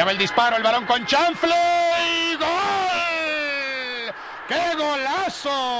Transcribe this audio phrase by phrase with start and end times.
[0.00, 1.54] Allá va el disparo, el varón con chanfle
[2.00, 2.48] y gol.
[4.48, 5.78] ¡Qué golazo!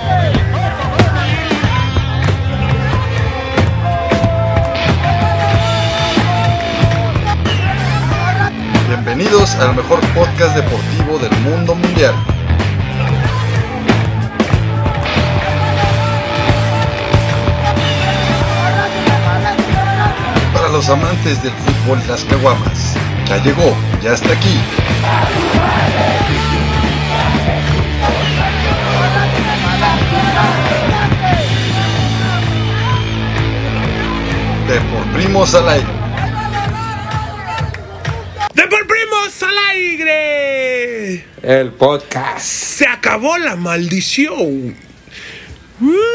[8.88, 12.14] Bienvenidos al mejor podcast deportivo del mundo mundial.
[20.52, 22.89] Para los amantes del fútbol las caguamas,
[23.30, 24.58] ya llegó, ya está aquí.
[34.66, 35.86] De por primos al aire.
[38.52, 41.24] ¡De por primos al aire!
[41.40, 42.40] El podcast.
[42.40, 44.74] Se acabó la maldición.
[45.80, 46.09] Uh,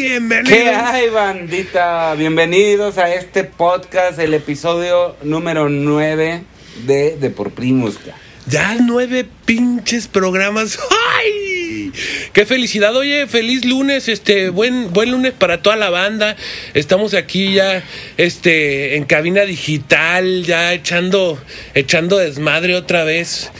[0.00, 0.48] bienvenidos.
[0.48, 2.14] ¿Qué hay, bandita?
[2.14, 6.42] Bienvenidos a este podcast, el episodio número 9
[6.86, 7.98] de De por primos.
[8.46, 10.78] Ya nueve pinches programas.
[11.18, 11.92] ¡Ay!
[12.32, 12.96] ¡Qué felicidad!
[12.96, 16.34] Oye, feliz lunes, este, buen, buen lunes para toda la banda.
[16.72, 17.84] Estamos aquí ya,
[18.16, 21.38] este, en cabina digital, ya echando,
[21.74, 23.50] echando desmadre otra vez.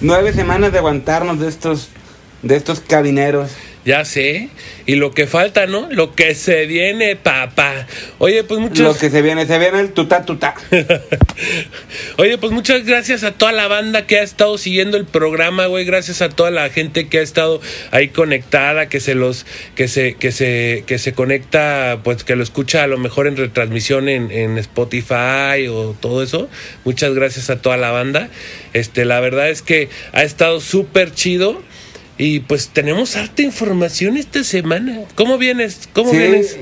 [0.00, 1.88] Nueve semanas de aguantarnos de estos,
[2.42, 3.50] de estos cabineros.
[3.84, 4.48] Ya sé.
[4.86, 5.88] Y lo que falta, ¿no?
[5.90, 7.86] Lo que se viene, papá.
[8.18, 8.80] Oye, pues muchas.
[8.80, 10.54] Lo que se viene, se viene el tutá tutá.
[12.16, 15.84] Oye, pues muchas gracias a toda la banda que ha estado siguiendo el programa, güey.
[15.84, 20.14] Gracias a toda la gente que ha estado ahí conectada, que se los, que se,
[20.14, 24.30] que se, que se conecta, pues que lo escucha a lo mejor en retransmisión en,
[24.30, 26.48] en Spotify o todo eso.
[26.84, 28.30] Muchas gracias a toda la banda.
[28.72, 31.62] Este, la verdad es que ha estado súper chido.
[32.16, 35.00] Y pues tenemos harta información esta semana.
[35.16, 35.88] ¿Cómo vienes?
[35.92, 36.56] ¿Cómo Sí, vienes?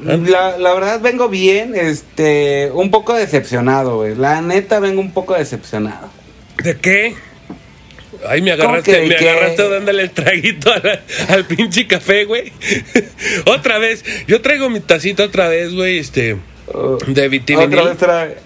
[0.00, 4.14] La, la verdad vengo bien, este, un poco decepcionado, güey.
[4.14, 6.10] La neta vengo un poco decepcionado.
[6.62, 7.14] ¿De qué?
[8.28, 9.30] Ay, me ¿Cómo agarraste, me qué?
[9.30, 12.52] agarraste dándole el traguito la- al pinche café, güey.
[13.46, 17.78] otra vez, yo traigo mi tacita otra vez, güey, este, Uh, de vitivinil.
[17.78, 18.36] Otra vez trae-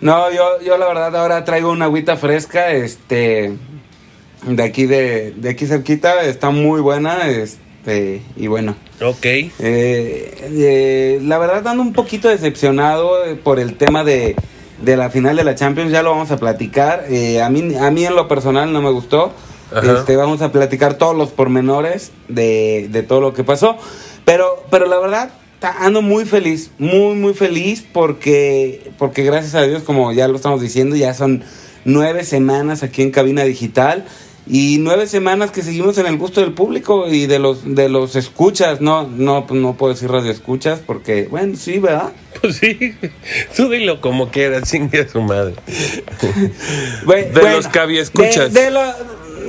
[0.00, 3.54] No, yo, yo la verdad ahora traigo una agüita fresca, este,
[4.46, 11.20] de aquí de, de aquí cerquita, está muy buena, este, y bueno, Ok, eh, eh,
[11.22, 13.12] la verdad ando un poquito decepcionado
[13.44, 14.34] por el tema de,
[14.82, 17.90] de la final de la Champions, ya lo vamos a platicar, eh, a mí, a
[17.90, 19.32] mí en lo personal no me gustó,
[19.72, 19.98] Ajá.
[19.98, 23.76] este, vamos a platicar todos los pormenores de, de todo lo que pasó,
[24.24, 29.82] pero, pero la verdad ando muy feliz, muy muy feliz porque, porque gracias a Dios,
[29.82, 31.42] como ya lo estamos diciendo, ya son
[31.84, 34.04] nueve semanas aquí en Cabina Digital
[34.48, 38.16] y nueve semanas que seguimos en el gusto del público y de los de los
[38.16, 42.94] escuchas, no no no puedo decir radio escuchas porque bueno sí verdad, pues sí,
[43.56, 45.54] tú dilo como quieras, chingue a su madre.
[47.06, 48.52] De los cabiescuchas.
[48.52, 48.94] de, de, lo-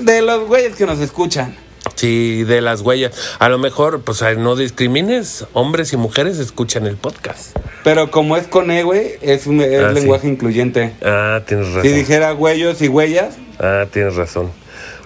[0.01, 1.55] de los güeyes que nos escuchan.
[1.95, 3.13] Sí, de las huellas.
[3.39, 7.57] A lo mejor, pues no discrimines, hombres y mujeres escuchan el podcast.
[7.83, 9.95] Pero como es con E, güey, es un es Ah, sí.
[9.95, 10.93] lenguaje incluyente.
[11.01, 11.81] Ah, tienes razón.
[11.83, 14.51] Si dijera güeyos y huellas, Ah, tienes razón.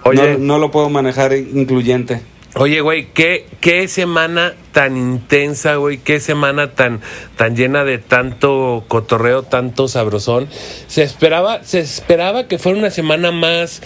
[0.04, 2.20] Oye, no, no lo puedo manejar incluyente.
[2.56, 7.00] Oye, güey, ¿qué, qué semana tan intensa, güey, qué semana tan,
[7.36, 10.48] tan llena de tanto cotorreo, tanto sabrosón.
[10.86, 13.82] Se esperaba, se esperaba que fuera una semana más,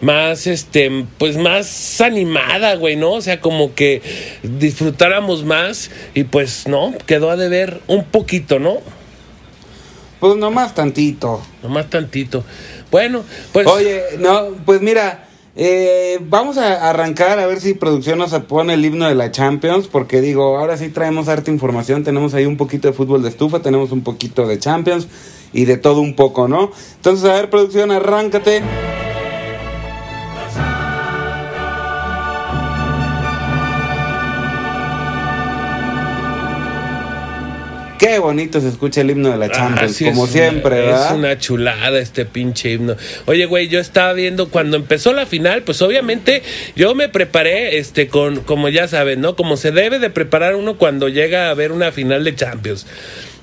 [0.00, 3.12] más, este, pues más animada, güey, ¿no?
[3.12, 4.00] O sea, como que
[4.42, 8.78] disfrutáramos más y pues no, quedó a deber un poquito, ¿no?
[10.20, 11.42] Pues nomás tantito.
[11.62, 12.44] Nomás tantito.
[12.94, 13.66] Bueno, pues...
[13.66, 18.84] Oye, no, pues mira, eh, vamos a arrancar a ver si producción nos pone el
[18.84, 22.86] himno de la Champions, porque digo, ahora sí traemos harta información, tenemos ahí un poquito
[22.86, 25.08] de fútbol de estufa, tenemos un poquito de Champions
[25.52, 26.70] y de todo un poco, ¿no?
[26.94, 28.62] Entonces, a ver, producción, arráncate.
[38.04, 41.06] Qué bonito se escucha el himno de la Champions, Así como siempre, una, ¿verdad?
[41.06, 42.96] Es una chulada este pinche himno.
[43.24, 46.42] Oye, güey, yo estaba viendo cuando empezó la final, pues obviamente
[46.76, 49.36] yo me preparé, este, con, como ya saben, ¿no?
[49.36, 52.86] Como se debe de preparar uno cuando llega a ver una final de Champions.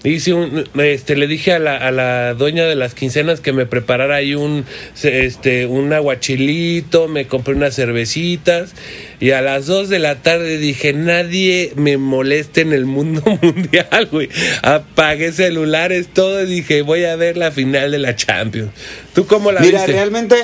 [0.03, 3.67] Hice un, este, le dije a la, a la dueña de las quincenas que me
[3.67, 4.65] preparara ahí un,
[5.03, 8.73] este, un aguachilito, me compré unas cervecitas
[9.19, 14.07] y a las 2 de la tarde dije, nadie me moleste en el mundo mundial,
[14.11, 14.29] güey.
[14.63, 18.71] Apagué celulares, todo y dije, voy a ver la final de la Champions.
[19.13, 19.91] ¿Tú cómo la Mira, viste?
[19.91, 20.35] realmente,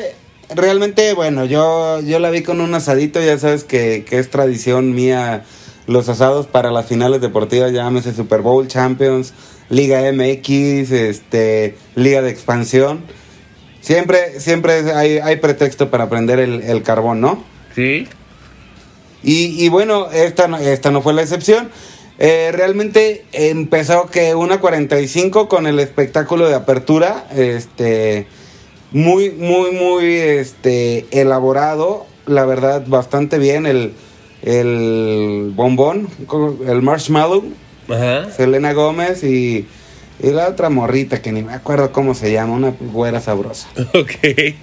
[0.56, 4.94] realmente, bueno, yo, yo la vi con un asadito, ya sabes que, que es tradición
[4.94, 5.44] mía
[5.88, 9.34] los asados para las finales deportivas, llámese Super Bowl, Champions,
[9.70, 13.02] Liga MX, este, Liga de Expansión.
[13.82, 17.44] Siempre, siempre hay, hay pretexto para prender el, el carbón, ¿no?
[17.74, 18.08] Sí.
[19.24, 21.70] Y, y bueno, esta no, esta no fue la excepción.
[22.20, 28.28] Eh, realmente empezó que una 45 con el espectáculo de apertura, este,
[28.92, 33.94] muy, muy, muy, este, elaborado, la verdad, bastante bien el,
[34.44, 36.08] el bombón,
[36.68, 37.44] el marshmallow,
[37.90, 38.30] Ajá.
[38.32, 39.66] Selena Gómez y,
[40.22, 43.68] y la otra morrita que ni me acuerdo cómo se llama, una güera sabrosa.
[43.94, 44.56] Ok.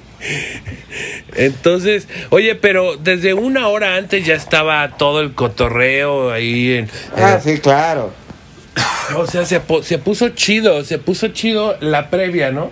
[1.36, 6.72] Entonces, oye, pero desde una hora antes ya estaba todo el cotorreo ahí.
[6.72, 8.10] En, Ah, sí, claro.
[9.16, 12.70] O sea, se, se puso chido, se puso chido la previa, ¿no?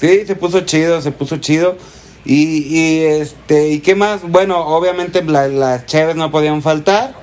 [0.00, 1.76] Sí, se puso chido, se puso chido.
[2.24, 4.22] Y, y este, ¿y qué más?
[4.22, 7.14] Bueno, obviamente la- las cheves no podían faltar.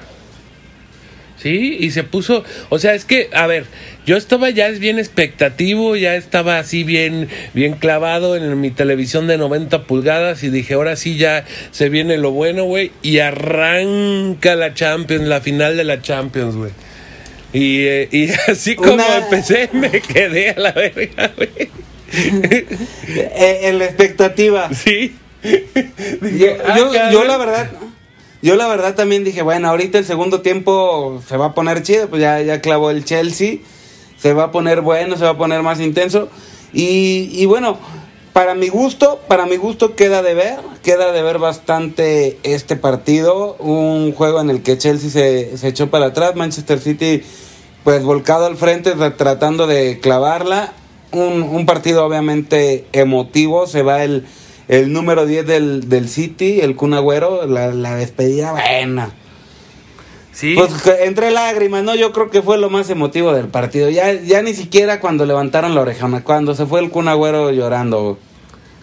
[1.37, 3.65] Sí, y se puso, o sea, es que, a ver,
[4.05, 9.37] yo estaba ya bien expectativo, ya estaba así bien, bien clavado en mi televisión de
[9.37, 14.73] 90 pulgadas y dije, ahora sí ya se viene lo bueno, güey, y arranca la
[14.73, 16.71] Champions, la final de la Champions, güey.
[17.53, 21.49] Y, eh, y así como Una- empecé, me quedé a la verga, güey.
[23.07, 24.69] Eh, en la expectativa.
[24.73, 25.15] Sí.
[25.43, 27.69] Yo, ah, yo- yo la verdad,
[28.41, 32.07] yo la verdad también dije, bueno, ahorita el segundo tiempo se va a poner chido,
[32.09, 33.57] pues ya, ya clavó el Chelsea,
[34.17, 36.29] se va a poner bueno, se va a poner más intenso.
[36.73, 37.77] Y, y bueno,
[38.33, 43.55] para mi gusto, para mi gusto queda de ver, queda de ver bastante este partido,
[43.59, 47.21] un juego en el que Chelsea se, se echó para atrás, Manchester City
[47.83, 50.73] pues volcado al frente tra- tratando de clavarla,
[51.11, 54.25] un, un partido obviamente emotivo, se va el,
[54.67, 59.11] el número 10 del, del City, el Kun Agüero, la, la despedida buena.
[60.31, 60.55] Sí.
[60.57, 60.71] Pues
[61.01, 61.95] entre lágrimas, ¿no?
[61.95, 63.89] Yo creo que fue lo más emotivo del partido.
[63.89, 68.17] Ya, ya ni siquiera cuando levantaron la orejona, cuando se fue el Kun Agüero llorando.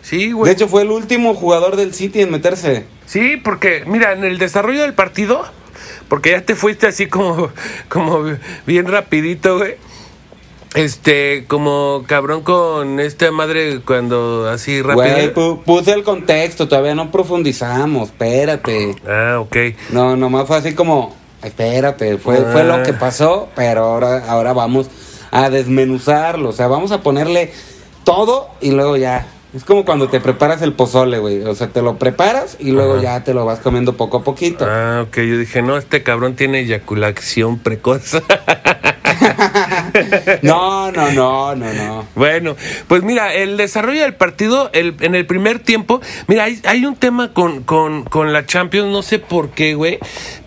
[0.00, 0.52] sí, De güey.
[0.52, 2.86] hecho, fue el último jugador del City en meterse.
[3.04, 5.44] Sí, porque, mira, en el desarrollo del partido,
[6.08, 7.50] porque ya te fuiste así como,
[7.90, 8.24] como
[8.66, 9.74] bien rapidito, güey.
[10.74, 14.94] Este, como cabrón con esta madre cuando así rápido.
[15.04, 18.96] Güey, pu- puse el contexto, todavía no profundizamos, espérate.
[19.06, 19.56] Ah, ok.
[19.90, 22.82] No, nomás fue así como, espérate, fue, fue lo Ah.
[22.82, 24.88] que pasó, pero ahora, ahora vamos
[25.30, 27.52] a desmenuzarlo, o sea, vamos a ponerle
[28.04, 29.26] todo y luego ya.
[29.54, 32.94] Es como cuando te preparas el pozole, güey, o sea, te lo preparas y luego
[32.94, 33.02] Ajá.
[33.02, 34.64] ya te lo vas comiendo poco a poquito.
[34.66, 35.16] Ah, ok.
[35.18, 38.12] Yo dije, no, este cabrón tiene eyaculación precoz.
[40.42, 42.06] No, no, no, no, no.
[42.14, 42.56] Bueno,
[42.88, 47.32] pues mira, el desarrollo del partido el, en el primer tiempo, mira, hay, un tema
[47.32, 49.98] con, con, con la Champions, no sé por qué, güey,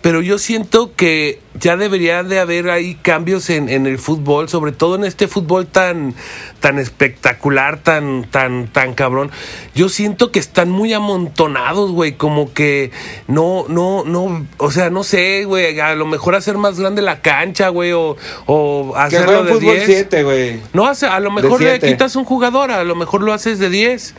[0.02, 4.72] pero yo siento que ya debería de haber ahí cambios en, en el fútbol, sobre
[4.72, 6.14] todo en este fútbol tan,
[6.60, 9.30] tan espectacular, tan, tan, tan cabrón.
[9.74, 12.90] Yo siento que están muy amontonados, güey, como que
[13.28, 17.20] no, no, no, o sea, no sé, güey, a lo mejor hacer más grande la
[17.22, 18.16] cancha, güey, o,
[18.46, 19.86] o hacerlo de fútbol 10.
[19.86, 20.60] 7, güey.
[20.72, 23.70] No, hace, a lo mejor le quitas un jugador, a lo mejor lo haces de
[23.70, 24.14] 10.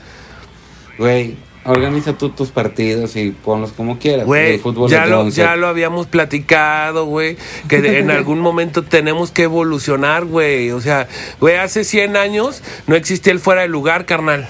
[0.98, 1.38] Güey,
[1.68, 4.26] organiza tú tus partidos y ponlos como quieras.
[4.26, 4.60] Güey,
[4.90, 5.42] ya lo, 11.
[5.42, 7.38] ya lo habíamos platicado, güey,
[7.68, 10.72] que de- en algún momento tenemos que evolucionar, güey.
[10.72, 11.08] O sea,
[11.40, 14.48] güey, hace 100 años no existía el fuera de lugar, carnal.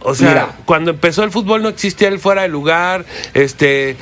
[0.00, 0.56] O sea, Mira.
[0.66, 3.96] cuando empezó el fútbol no existía el fuera de lugar, este,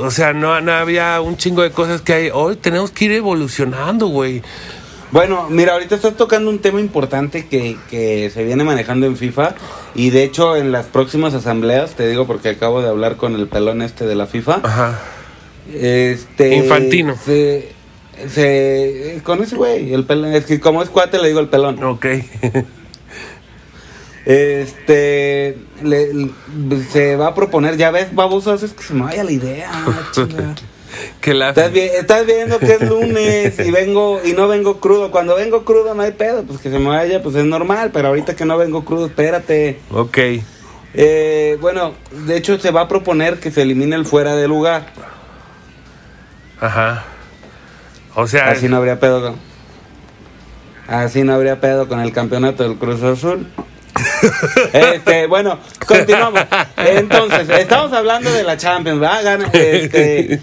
[0.00, 2.30] o sea, no, no había un chingo de cosas que hay.
[2.32, 4.42] Hoy tenemos que ir evolucionando, güey.
[5.16, 9.54] Bueno, mira, ahorita estás tocando un tema importante que, que se viene manejando en FIFA
[9.94, 13.48] y de hecho en las próximas asambleas, te digo porque acabo de hablar con el
[13.48, 15.00] pelón este de la FIFA, Ajá.
[15.72, 16.56] este...
[16.56, 17.16] Infantino.
[17.16, 17.72] Se,
[18.28, 21.82] se- con ese güey, el pelón, es que como es cuate le digo el pelón.
[21.82, 22.04] Ok.
[24.26, 29.22] Este, le- le- se va a proponer, ya ves, baboso, haces que se me vaya
[29.24, 29.70] la idea.
[31.20, 31.50] que la...
[31.50, 35.10] Estás, vi- estás viendo que es lunes y vengo y no vengo crudo.
[35.10, 37.90] Cuando vengo crudo no hay pedo, pues que se me vaya, pues es normal.
[37.92, 39.78] Pero ahorita que no vengo crudo, espérate.
[39.90, 40.18] Ok.
[40.94, 41.92] Eh, bueno,
[42.26, 44.86] de hecho se va a proponer que se elimine el fuera de lugar.
[46.60, 47.04] Ajá.
[48.14, 49.36] O sea, Así no habría pedo con,
[50.88, 53.46] así no habría pedo con el campeonato del Cruz Azul.
[54.72, 56.40] Este, bueno, continuamos.
[56.76, 59.40] Entonces, estamos hablando de la Champions, ¿verdad?
[59.52, 60.40] Este,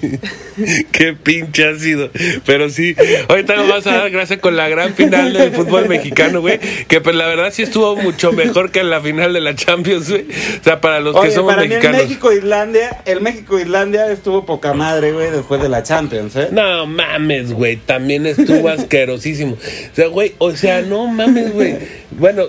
[0.91, 2.09] Qué pinche ha sido.
[2.45, 2.95] Pero sí,
[3.27, 6.59] ahorita nos vas a dar gracias con la gran final del fútbol mexicano, güey.
[6.87, 10.25] Que pues la verdad sí estuvo mucho mejor que la final de la Champions, güey.
[10.59, 12.01] O sea, para los que Oye, somos para mí el mexicanos.
[12.03, 16.49] México-Islandia, el México-Islandia estuvo poca madre, güey, después de la Champions, ¿eh?
[16.51, 19.53] No mames, güey, también estuvo asquerosísimo.
[19.53, 21.77] O sea, güey, o sea, no mames, güey.
[22.11, 22.43] Bueno,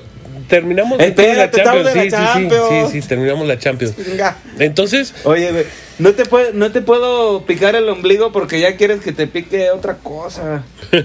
[0.48, 1.92] terminamos la Champions.
[1.92, 3.94] Sí, la sí, sí, sí, sí, terminamos la Champions.
[3.96, 4.36] Venga.
[4.58, 5.64] Entonces, Oye, güey,
[5.98, 9.70] no te, puedo, no te puedo picar el ombligo porque ya quieres que te pique
[9.70, 10.64] otra cosa.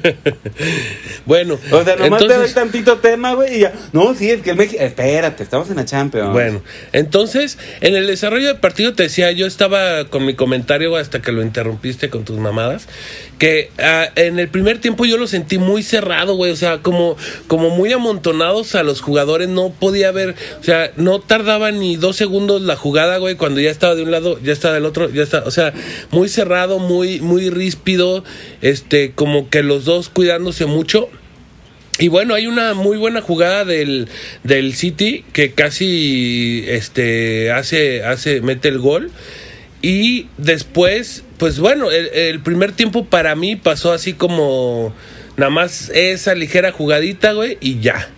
[1.25, 3.73] bueno, O sea, nomás te doy entonces, tantito tema, güey, y ya.
[3.93, 4.81] No, sí, es que el México.
[4.81, 6.31] Espérate, estamos en la Champions.
[6.31, 11.21] Bueno, entonces, en el desarrollo del partido te decía, yo estaba con mi comentario hasta
[11.21, 12.87] que lo interrumpiste con tus mamadas,
[13.37, 17.15] que ah, en el primer tiempo yo lo sentí muy cerrado, güey, o sea, como,
[17.47, 22.15] como muy amontonados a los jugadores, no podía ver, o sea, no tardaba ni dos
[22.15, 25.23] segundos la jugada, güey, cuando ya estaba de un lado, ya estaba del otro, ya
[25.23, 25.73] está, o sea,
[26.11, 28.23] muy cerrado, muy, muy ríspido,
[28.61, 31.09] este, como que los dos cuidándose mucho.
[31.99, 34.07] Y bueno, hay una muy buena jugada del,
[34.43, 39.11] del City que casi este hace, hace, mete el gol.
[39.81, 44.93] Y después, pues bueno, el, el primer tiempo para mí pasó así como
[45.35, 48.09] nada más esa ligera jugadita, güey, y ya.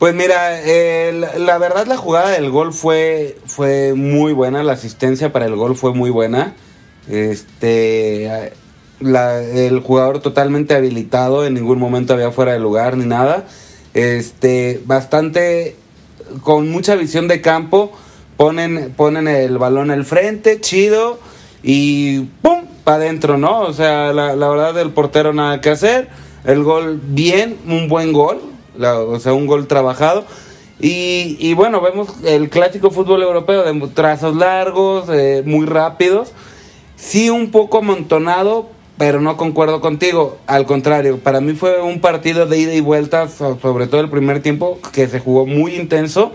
[0.00, 5.30] Pues mira, eh, la, verdad la jugada del gol fue, fue muy buena, la asistencia
[5.30, 6.54] para el gol fue muy buena.
[7.06, 8.50] Este,
[9.00, 13.44] la- el jugador totalmente habilitado, en ningún momento había fuera de lugar ni nada.
[13.92, 15.76] Este, bastante,
[16.42, 17.92] con mucha visión de campo,
[18.38, 21.18] ponen, ponen el balón al frente, chido,
[21.62, 22.62] y ¡pum!
[22.84, 23.60] para adentro, ¿no?
[23.60, 26.08] O sea, la, la verdad del portero nada que hacer.
[26.44, 28.40] El gol bien, un buen gol,
[28.78, 30.24] o sea, un gol trabajado.
[30.80, 36.32] Y, y bueno, vemos el clásico fútbol europeo de trazos largos, eh, muy rápidos.
[36.96, 40.38] Sí, un poco amontonado, pero no concuerdo contigo.
[40.46, 44.08] Al contrario, para mí fue un partido de ida y vuelta, so- sobre todo el
[44.10, 46.32] primer tiempo, que se jugó muy intenso.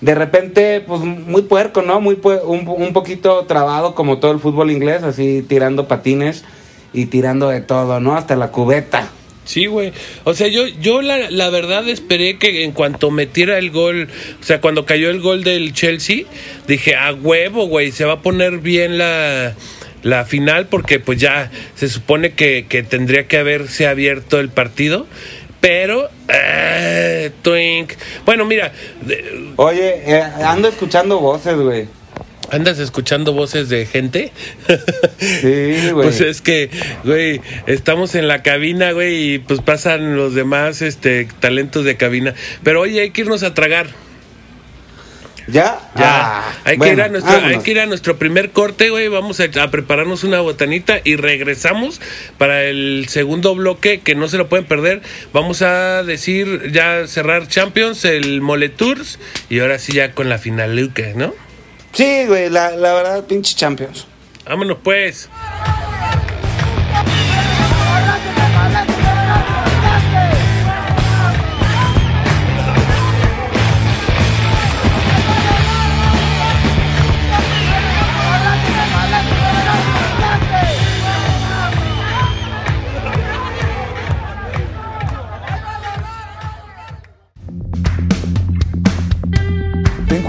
[0.00, 2.00] De repente, pues muy puerco, ¿no?
[2.00, 6.44] Muy pue- un, un poquito trabado, como todo el fútbol inglés, así tirando patines
[6.92, 8.14] y tirando de todo, ¿no?
[8.16, 9.10] Hasta la cubeta.
[9.50, 9.92] Sí, güey.
[10.22, 14.06] O sea, yo, yo la, la verdad esperé que en cuanto metiera el gol,
[14.40, 16.22] o sea, cuando cayó el gol del Chelsea,
[16.68, 19.56] dije, a huevo, güey, se va a poner bien la,
[20.04, 25.08] la final porque pues ya se supone que, que tendría que haberse abierto el partido.
[25.60, 27.94] Pero, eh, twink.
[28.24, 28.72] Bueno, mira,
[29.56, 31.88] Oye, eh, ando escuchando voces, güey.
[32.50, 34.32] ¿Andas escuchando voces de gente?
[35.18, 36.06] Sí, güey.
[36.06, 36.70] Pues es que,
[37.04, 42.34] güey, estamos en la cabina, güey, y pues pasan los demás este talentos de cabina.
[42.62, 43.88] Pero oye, hay que irnos a tragar.
[45.46, 45.80] ¿Ya?
[45.96, 46.02] Ya.
[46.04, 49.08] Ah, hay, que ir a nuestro, hay que ir a nuestro primer corte, güey.
[49.08, 52.00] Vamos a, a prepararnos una botanita y regresamos
[52.38, 55.02] para el segundo bloque que no se lo pueden perder.
[55.32, 60.38] Vamos a decir ya cerrar Champions, el Mole Tours y ahora sí ya con la
[60.38, 61.34] finaluca, ¿no?
[61.92, 64.06] Sí, güey, la, la verdad, pinche Champions.
[64.46, 65.28] Vámonos pues.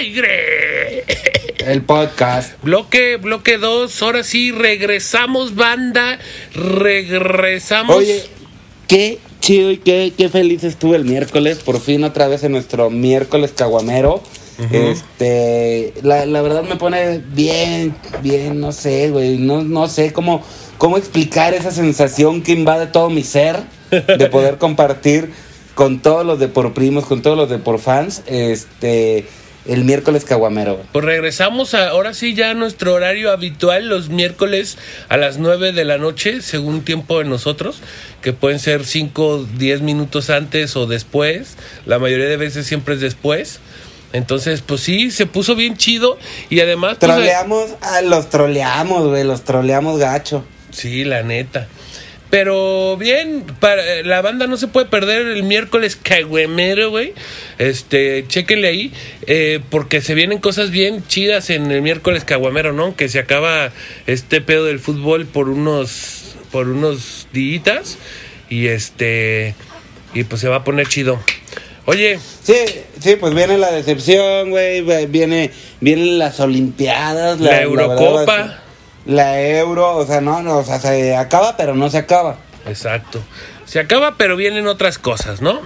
[0.00, 1.04] Aire!
[1.58, 2.54] El podcast.
[2.62, 6.18] Bloque, bloque 2, ahora sí, regresamos, banda,
[6.54, 7.96] regresamos.
[7.96, 8.24] Oye,
[8.88, 11.58] qué chido y qué, qué feliz estuve el miércoles.
[11.58, 14.22] Por fin otra vez en nuestro miércoles caguamero.
[14.72, 20.44] Este, la, la verdad me pone bien, bien, no sé, güey, no, no sé cómo,
[20.76, 23.56] cómo explicar esa sensación que invade todo mi ser
[23.90, 25.30] de poder compartir
[25.74, 29.26] con todos los de por primos, con todos los de por fans, este,
[29.66, 30.74] el miércoles caguamero.
[30.74, 30.86] güey.
[30.92, 35.72] Pues regresamos a, ahora sí ya a nuestro horario habitual, los miércoles a las 9
[35.72, 37.80] de la noche, según tiempo de nosotros,
[38.22, 41.56] que pueden ser 5, 10 minutos antes o después.
[41.86, 43.60] La mayoría de veces siempre es después.
[44.12, 46.96] Entonces, pues sí, se puso bien chido y además...
[46.98, 50.44] pues, Troleamos, ah, los troleamos, güey, los troleamos gacho.
[50.72, 51.68] Sí, la neta.
[52.30, 57.12] Pero bien, para, eh, la banda no se puede perder el miércoles cagüemero, güey.
[57.58, 58.92] Este, chéquenle ahí,
[59.26, 62.94] eh, porque se vienen cosas bien chidas en el miércoles caguamero, ¿no?
[62.94, 63.72] Que se acaba
[64.06, 67.98] este pedo del fútbol por unos, por unos días
[68.48, 69.54] y este,
[70.14, 71.18] y pues se va a poner chido.
[71.86, 72.54] Oye, Sí,
[73.00, 78.36] sí, pues viene la decepción, güey, viene, vienen las olimpiadas, La la, Eurocopa.
[78.36, 78.62] verdad,
[79.06, 82.38] la Euro, o sea, no, no, o sea, se acaba, pero no se acaba.
[82.66, 83.22] exacto.
[83.64, 85.60] Se acaba, pero vienen otras cosas, ¿no?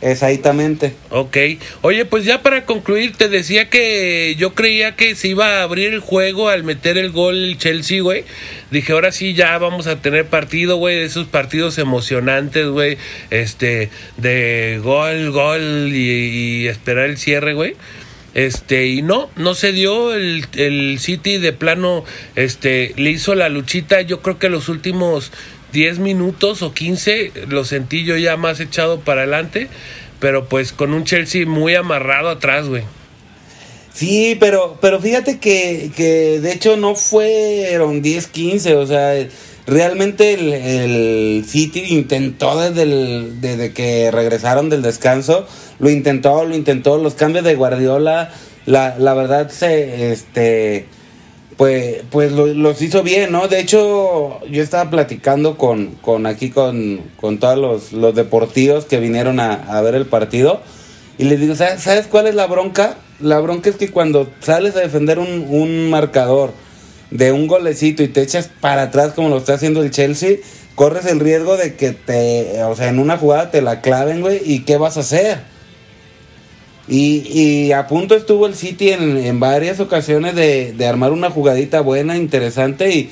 [0.00, 0.94] Exactamente.
[1.10, 1.36] Ok.
[1.82, 5.92] Oye, pues ya para concluir, te decía que yo creía que se iba a abrir
[5.92, 8.24] el juego al meter el gol el Chelsea, güey.
[8.70, 12.96] Dije, ahora sí ya vamos a tener partido, güey, de esos partidos emocionantes, güey.
[13.30, 17.74] Este, de gol, gol y, y esperar el cierre, güey.
[18.34, 22.04] Este, y no, no se dio el, el City de plano,
[22.36, 25.32] este, le hizo la luchita, yo creo que los últimos
[25.72, 29.68] 10 minutos o 15 lo sentí yo ya más echado para adelante,
[30.20, 32.84] pero pues con un Chelsea muy amarrado atrás, güey.
[33.92, 39.14] Sí, pero, pero fíjate que, que de hecho no fueron 10, 15, o sea,
[39.68, 45.46] realmente el, el City intentó desde, el- desde que regresaron del descanso,
[45.78, 48.32] lo intentó, lo intentó, los cambios de Guardiola,
[48.66, 50.86] la, la verdad se, este,
[51.56, 53.46] pues, pues lo- los hizo bien, ¿no?
[53.48, 58.98] De hecho, yo estaba platicando con, con aquí con, con todos los, los deportivos que
[58.98, 60.60] vinieron a, a ver el partido.
[61.18, 62.96] Y les digo, ¿sabes, cuál es la bronca?
[63.20, 66.52] La bronca es que cuando sales a defender un, un marcador
[67.10, 70.36] de un golecito y te echas para atrás como lo está haciendo el Chelsea,
[70.74, 74.40] corres el riesgo de que te, o sea, en una jugada te la claven, güey,
[74.44, 75.38] ¿y qué vas a hacer?
[76.86, 81.30] Y, y a punto estuvo el City en, en varias ocasiones de, de armar una
[81.30, 83.10] jugadita buena, interesante y,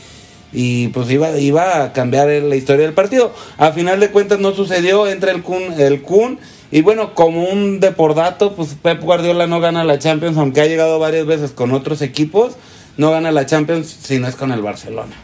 [0.53, 3.35] y pues iba, iba a cambiar la historia del partido.
[3.59, 6.39] A final de cuentas no sucedió, entra el Kun, el Kun
[6.71, 10.99] y bueno, como un depordato, pues Pep Guardiola no gana la Champions, aunque ha llegado
[10.99, 12.53] varias veces con otros equipos,
[12.97, 15.15] no gana la Champions si no es con el Barcelona.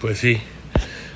[0.00, 0.40] Pues sí.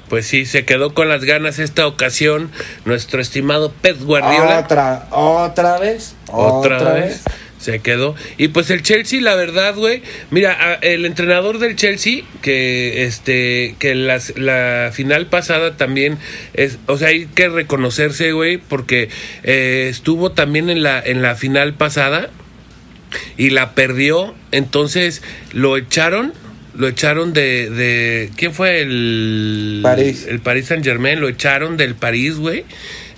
[0.09, 2.51] Pues sí, se quedó con las ganas esta ocasión
[2.85, 4.59] nuestro estimado Pep Guardiola.
[4.61, 7.22] Otra, otra vez, otra, vez.
[7.59, 8.14] Se quedó.
[8.37, 10.03] Y pues el Chelsea, la verdad, güey.
[10.31, 16.18] Mira, a- el entrenador del Chelsea, que este, que las, la final pasada también
[16.55, 19.09] es, o sea, hay que reconocerse, güey, porque
[19.44, 22.29] eh, estuvo también en la, en la final pasada
[23.37, 24.35] y la perdió.
[24.51, 25.22] Entonces
[25.53, 26.33] lo echaron.
[26.75, 28.31] Lo echaron de, de.
[28.37, 29.81] ¿Quién fue el.
[29.83, 30.27] París.
[30.29, 31.20] El Paris Saint Germain.
[31.20, 32.64] Lo echaron del París, güey.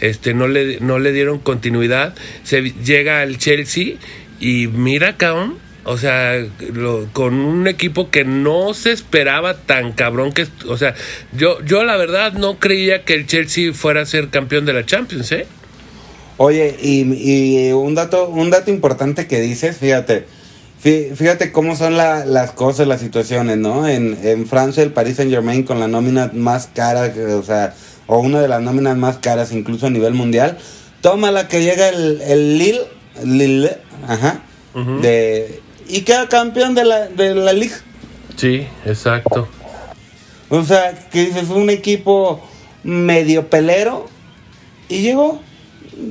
[0.00, 2.14] Este, no le, no le dieron continuidad.
[2.42, 3.94] Se llega al Chelsea
[4.40, 5.62] y mira, cabrón.
[5.87, 10.94] O sea, lo- con un equipo que no se esperaba tan cabrón que, o sea,
[11.37, 14.87] yo, yo la verdad no creía que el Chelsea fuera a ser campeón de la
[14.87, 15.46] Champions, ¿eh?
[16.37, 17.03] Oye, y,
[17.68, 20.27] y un dato, un dato importante que dices, fíjate,
[20.83, 23.87] fí- fíjate cómo son la- las cosas, las situaciones, ¿no?
[23.87, 27.75] En, en Francia el Paris Saint Germain con la nómina más cara, o sea,
[28.07, 30.59] o una de las nóminas más caras incluso a nivel mundial,
[31.01, 32.83] toma la que llega el, el Lille,
[33.25, 34.42] Lille, ajá,
[35.03, 37.77] de, y queda campeón de la, de la liga.
[38.37, 39.47] Sí, exacto.
[40.49, 42.40] O sea, que dices, un equipo
[42.83, 44.09] medio pelero
[44.88, 45.40] y llegó.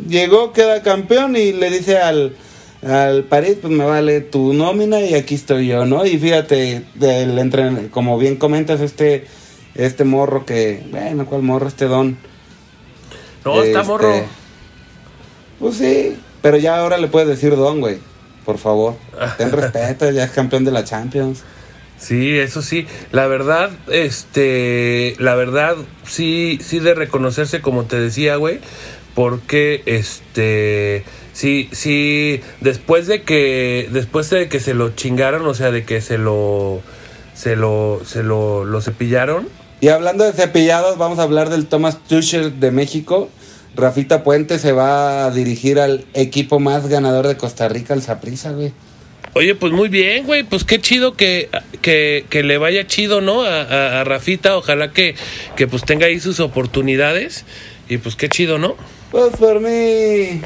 [0.08, 2.36] Llegó, queda campeón y le dice al,
[2.88, 6.06] al París, pues me vale tu nómina y aquí estoy yo, ¿no?
[6.06, 9.26] Y fíjate, del entren- como bien comentas, este,
[9.76, 11.67] este morro que, bueno, ¿cuál morro?
[11.67, 12.17] Este don.
[13.46, 14.26] No, está Este, morro.
[15.60, 17.98] Pues sí, pero ya ahora le puedes decir don, güey.
[18.46, 18.96] Por favor,
[19.38, 21.43] ten respeto, ya es campeón de la Champions.
[21.98, 22.86] Sí, eso sí.
[23.13, 28.60] La verdad, este, la verdad, sí, sí de reconocerse, como te decía, güey,
[29.15, 35.71] porque, este, sí, sí, después de que, después de que se lo chingaron, o sea,
[35.71, 36.82] de que se lo,
[37.34, 39.47] se lo, se lo, lo cepillaron.
[39.82, 43.30] Y hablando de cepillados, vamos a hablar del Thomas Tuchel de México.
[43.76, 48.52] Rafita Puente se va a dirigir al equipo más ganador de Costa Rica, el Saprissa,
[48.52, 48.71] güey.
[49.36, 50.43] Oye, pues muy bien, güey.
[50.43, 51.49] Pues qué chido que,
[51.82, 53.41] que, que le vaya chido, ¿no?
[53.41, 54.56] A, a- a Rafita.
[54.58, 55.15] Ojalá que,
[55.56, 57.43] que pues tenga ahí sus oportunidades.
[57.89, 58.76] Y pues qué chido, ¿no?
[59.13, 60.41] Pues por mí.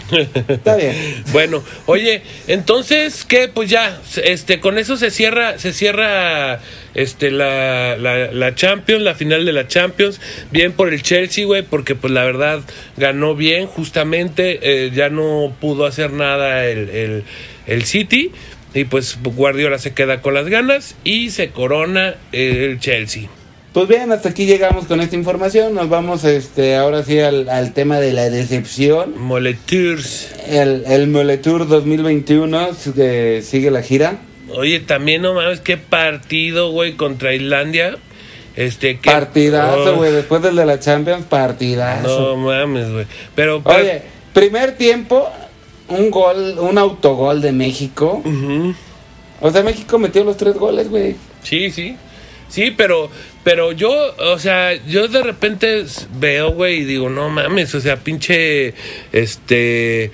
[0.49, 1.23] Está bien.
[1.31, 3.47] Bueno, oye, entonces, ¿qué?
[3.47, 6.59] Pues ya, este, con eso se cierra, se cierra,
[6.93, 10.19] este, la, la, la Champions, la final de la Champions.
[10.51, 12.59] Bien por el Chelsea, güey, porque pues la verdad
[12.97, 17.23] ganó bien, justamente, eh, ya no pudo hacer nada el, el,
[17.67, 18.33] el City.
[18.73, 23.29] Y pues Guardiola se queda con las ganas y se corona el Chelsea.
[23.77, 25.75] Pues bien, hasta aquí llegamos con esta información.
[25.75, 29.13] Nos vamos este, ahora sí al, al tema de la decepción.
[29.21, 30.31] Moleturs.
[30.47, 34.17] El, el Moletour 2021 eh, sigue la gira.
[34.49, 37.97] Oye, también no mames, qué partido, güey, contra Islandia.
[38.55, 40.11] Este, qué- Partidazo, Oh, güey.
[40.11, 42.35] Después del de la Champions, partidazo.
[42.35, 43.05] No mames, güey.
[43.35, 44.01] Pero, pero- Oye,
[44.33, 45.29] primer tiempo,
[45.89, 48.23] un gol, un autogol de México.
[49.39, 51.15] O sea, México metió los tres goles, güey.
[51.43, 51.95] Sí, sí.
[52.49, 53.09] Sí, pero,
[53.47, 55.85] pero yo, o sea, yo de repente
[56.19, 58.73] veo, güey, y digo, no mames, o sea, pinche,
[59.13, 60.11] este,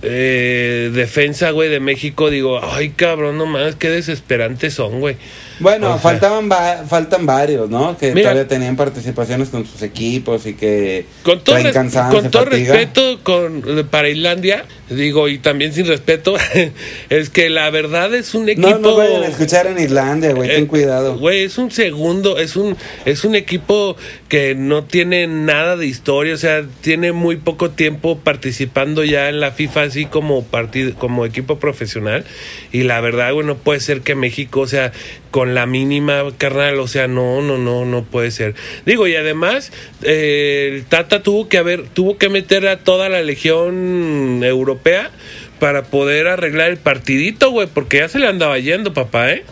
[0.00, 5.16] eh, defensa, güey, de México, digo, ay, cabrón, no mames, qué desesperantes son, güey.
[5.60, 7.96] Bueno, O sea, faltaban va- faltan varios, ¿no?
[7.96, 8.30] Que Mira.
[8.30, 13.86] todavía tenían participaciones con sus equipos y que Con todo, cansancio, con todo respeto con,
[13.90, 16.34] para Islandia, digo, y también sin respeto,
[17.10, 18.68] es que la verdad es un equipo...
[18.70, 21.18] No, no vayan a escuchar en Islandia, güey, ten Eh, cuidado.
[21.18, 23.96] Güey, es un segundo, es un, es un equipo
[24.28, 29.40] que no tiene nada de historia, o sea, tiene muy poco tiempo participando ya en
[29.40, 32.24] la FIFA así como partido, como equipo profesional.
[32.72, 34.92] Y la verdad, güey, no puede ser que México, o sea,
[35.30, 38.54] con la mínima carnal, o sea, no, no, no, no puede ser.
[38.86, 43.22] Digo, y además, eh, el Tata tuvo que haber, tuvo que meter a toda la
[43.22, 45.10] legión europea
[45.58, 49.44] para poder arreglar el partidito, güey, porque ya se le andaba yendo, papá, ¿eh?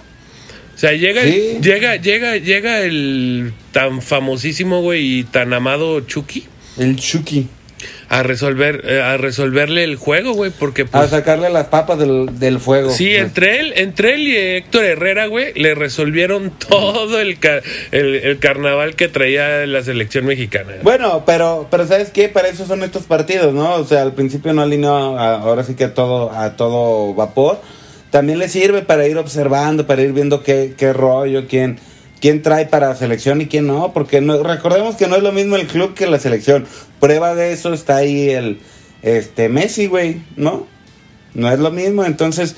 [0.74, 1.58] O sea, llega, Sí.
[1.60, 6.44] llega, llega, llega el tan famosísimo, güey, y tan amado Chucky
[6.78, 7.48] El Chucky.
[8.08, 12.38] A resolver, eh, a resolverle el juego, güey, porque A pues sacarle las papas del,
[12.38, 12.90] del fuego.
[12.90, 17.38] sí, entre él, entre él y Héctor Herrera, güey, le resolvieron todo el,
[17.92, 20.72] el, el carnaval que traía la selección mexicana.
[20.82, 22.28] Bueno, pero, pero ¿sabes qué?
[22.28, 23.74] Para eso son estos partidos, ¿no?
[23.74, 27.60] O sea, al principio no alineó, a- ahora sí que a todo, a todo vapor.
[28.10, 31.78] También le sirve para ir observando, para ir viendo qué, qué rollo, quién,
[32.20, 33.92] quién trae para selección y quién no.
[33.92, 36.66] Porque no, recordemos que no es lo mismo el club que la selección.
[37.00, 38.60] Prueba de eso está ahí el
[39.02, 40.66] este Messi, güey, ¿no?
[41.34, 42.56] No es lo mismo, entonces...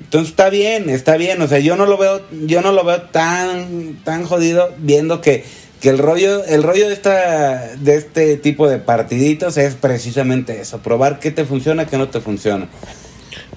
[0.00, 3.02] Entonces está bien, está bien, o sea, yo no lo veo, yo no lo veo
[3.02, 5.44] tan, tan jodido viendo que,
[5.80, 10.78] que el rollo, el rollo de esta, de este tipo de partiditos es precisamente eso,
[10.78, 12.68] probar qué te funciona, qué no te funciona.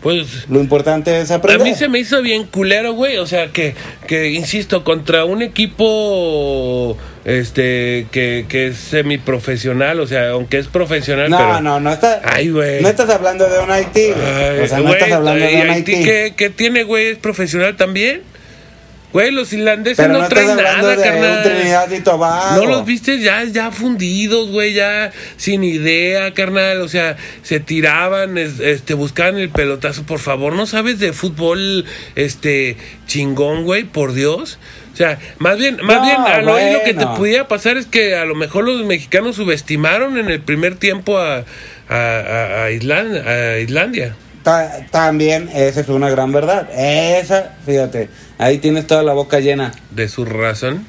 [0.02, 1.68] Pues Lo importante es A aprender.
[1.68, 3.18] mí se me hizo bien culero, güey.
[3.18, 3.76] O sea, que,
[4.08, 11.30] que insisto, contra un equipo este que, que es semiprofesional, o sea, aunque es profesional,
[11.30, 11.62] No, pero.
[11.62, 12.82] no, no está, Ay, güey.
[12.82, 14.26] no estás hablando de un Haití, güey.
[14.26, 16.04] Ay, o sea, no estás hablando ¿y de un Haití.
[16.04, 17.08] ¿qué, qué tiene, güey?
[17.08, 18.24] ¿Es profesional también?
[19.14, 21.38] Güey, los irlandeses Pero no, traen nada, de carnal.
[21.38, 22.56] un Trinidad y Tobago.
[22.62, 26.82] No los viste ya, ya fundidos, güey, ya sin idea, carnal.
[26.82, 30.04] O sea, se tiraban, es- este, buscaban el pelotazo.
[30.04, 33.84] Por favor, ¿no sabes de fútbol, este, chingón, güey?
[33.84, 34.60] Por Dios.
[34.94, 38.16] O sea, más bien, más No, bien, a lo, que te pudiera pasar es que
[38.16, 41.44] a lo mejor los mexicanos subestimaron en el primer tiempo a,
[41.90, 44.16] a, a- a Islandia.
[44.44, 46.68] Ta- también, esa es una gran verdad.
[46.76, 49.72] Esa, fíjate, ahí tienes toda la boca llena.
[49.92, 50.86] De su razón.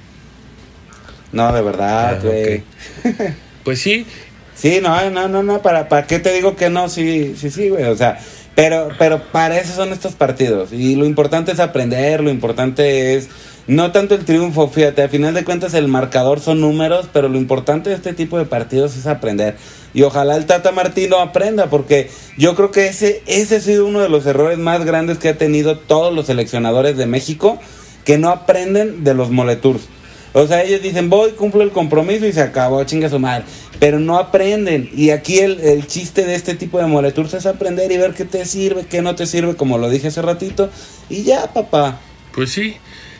[1.32, 2.60] No, de verdad, Ah.
[3.64, 4.06] Pues sí,
[4.54, 7.70] Sí, no, no, no, no, para, para qué te digo que no, sí, sí, sí,
[7.70, 8.18] güey, o sea,
[8.54, 13.28] pero, pero para eso son estos partidos, y lo importante es aprender, lo importante es,
[13.66, 17.38] no tanto el triunfo, fíjate, al final de cuentas el marcador son números, pero lo
[17.38, 19.56] importante de este tipo de partidos es aprender,
[19.94, 24.00] y ojalá el Tata Martino aprenda, porque yo creo que ese, ese ha sido uno
[24.00, 27.58] de los errores más grandes que ha tenido todos los seleccionadores de México,
[28.04, 29.82] que no aprenden de los moletours.
[30.34, 33.44] O sea, ellos dicen, voy, cumplo el compromiso y se acabó, chinga su madre.
[33.78, 34.88] Pero no aprenden.
[34.94, 38.24] Y aquí el, el chiste de este tipo de moletours es aprender y ver qué
[38.24, 40.70] te sirve, qué no te sirve, como lo dije hace ratito.
[41.10, 42.00] Y ya, papá.
[42.34, 42.76] Pues sí,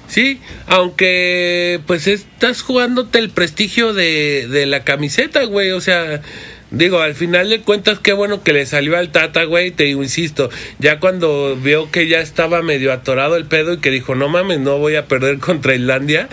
[0.08, 6.22] sí, aunque pues estás jugándote el prestigio de, de la camiseta, güey, o sea,
[6.72, 10.50] digo, al final de cuentas qué bueno que le salió al Tata, güey, te insisto,
[10.78, 14.58] ya cuando vio que ya estaba medio atorado el pedo y que dijo, no mames,
[14.60, 16.28] no voy a perder contra Islandia,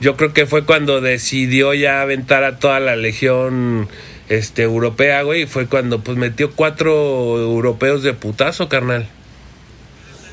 [0.00, 3.88] yo creo que fue cuando decidió ya aventar a toda la legión
[4.28, 9.08] este europea, güey, y fue cuando pues metió cuatro europeos de putazo, carnal.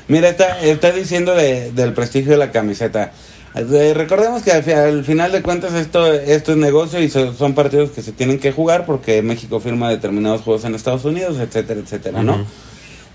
[0.08, 3.12] Mira, está, está diciendo de, del prestigio de la camiseta.
[3.54, 7.34] Eh, recordemos que al, fi- al final de cuentas esto, esto es negocio y so-
[7.34, 11.36] son partidos que se tienen que jugar porque México firma determinados juegos en Estados Unidos,
[11.38, 12.46] etcétera, etcétera, ¿no?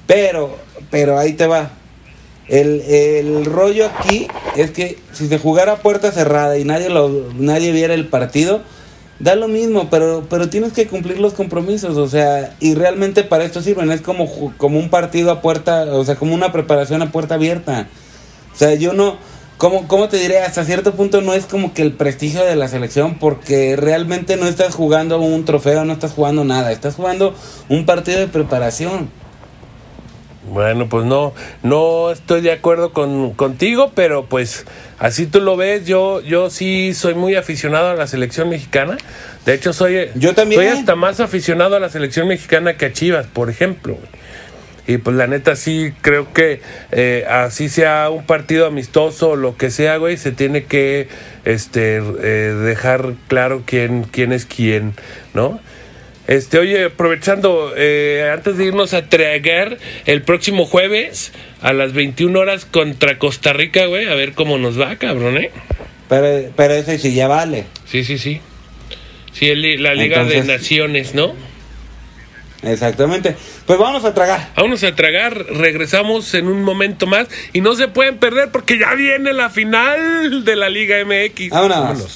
[0.05, 0.55] Pero,
[0.91, 1.71] pero ahí te va.
[2.47, 7.71] El, el rollo aquí es que si se jugara puerta cerrada y nadie lo, nadie
[7.73, 8.61] viera el partido,
[9.19, 13.43] da lo mismo, pero, pero tienes que cumplir los compromisos, o sea, y realmente para
[13.43, 17.11] esto sirven, es como, como un partido a puerta, o sea, como una preparación a
[17.11, 17.87] puerta abierta.
[18.53, 19.17] O sea, yo no,
[19.57, 20.39] ¿cómo, ¿cómo te diré?
[20.39, 24.47] Hasta cierto punto no es como que el prestigio de la selección, porque realmente no
[24.47, 27.33] estás jugando un trofeo, no estás jugando nada, estás jugando
[27.69, 29.09] un partido de preparación.
[30.49, 31.33] Bueno, pues no,
[31.63, 34.65] no estoy de acuerdo con, contigo, pero pues
[34.97, 38.97] así tú lo ves, yo, yo sí soy muy aficionado a la selección mexicana.
[39.45, 40.61] De hecho, soy, Yo también.
[40.61, 43.97] soy hasta más aficionado a la selección mexicana que a Chivas, por ejemplo.
[44.87, 49.57] Y pues la neta sí creo que eh, así sea un partido amistoso o lo
[49.57, 51.09] que sea, güey, se tiene que
[51.43, 54.93] este eh, dejar claro quién, quién es quién,
[55.33, 55.59] ¿no?
[56.27, 62.37] Este, oye, aprovechando, eh, antes de irnos a tragar el próximo jueves a las 21
[62.37, 65.51] horas contra Costa Rica, güey, a ver cómo nos va, cabrón, ¿eh?
[66.09, 67.65] Pero, pero ese sí ya vale.
[67.85, 68.41] Sí, sí, sí.
[69.31, 71.33] Sí, el la Liga de Naciones, ¿no?
[72.63, 73.35] Exactamente.
[73.65, 74.49] Pues vamos a tragar.
[74.55, 78.93] Vámonos a tragar, regresamos en un momento más y no se pueden perder porque ya
[78.95, 81.49] viene la final de la Liga MX.
[81.49, 82.15] Vámonos.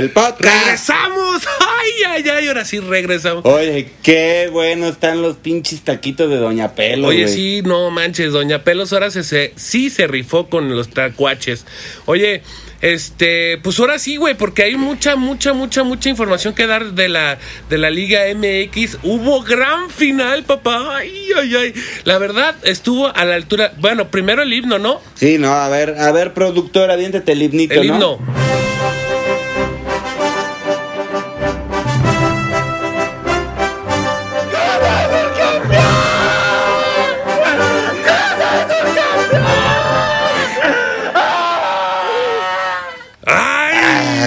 [0.00, 0.40] El podcast.
[0.64, 1.42] ¡Regresamos!
[1.60, 1.90] ¡Ay,
[2.24, 2.48] ay, ay!
[2.48, 3.44] Ahora sí regresamos.
[3.44, 7.08] Oye, qué bueno están los pinches taquitos de Doña Pelo.
[7.08, 11.66] Oye, sí, no manches, Doña Pelos ahora se, se- sí se rifó con los tacuaches.
[12.06, 12.42] Oye,
[12.80, 17.10] este, pues ahora sí, güey, porque hay mucha, mucha, mucha, mucha información que dar de
[17.10, 17.36] la,
[17.68, 19.00] de la Liga MX.
[19.02, 20.96] Hubo gran final, papá.
[20.96, 21.74] Ay, ay, ay.
[22.04, 23.74] La verdad, estuvo a la altura.
[23.78, 25.02] Bueno, primero el himno, ¿no?
[25.14, 27.94] Sí, no, a ver, a ver, productora, aviéntate el himnito, El ¿no?
[27.94, 28.18] himno.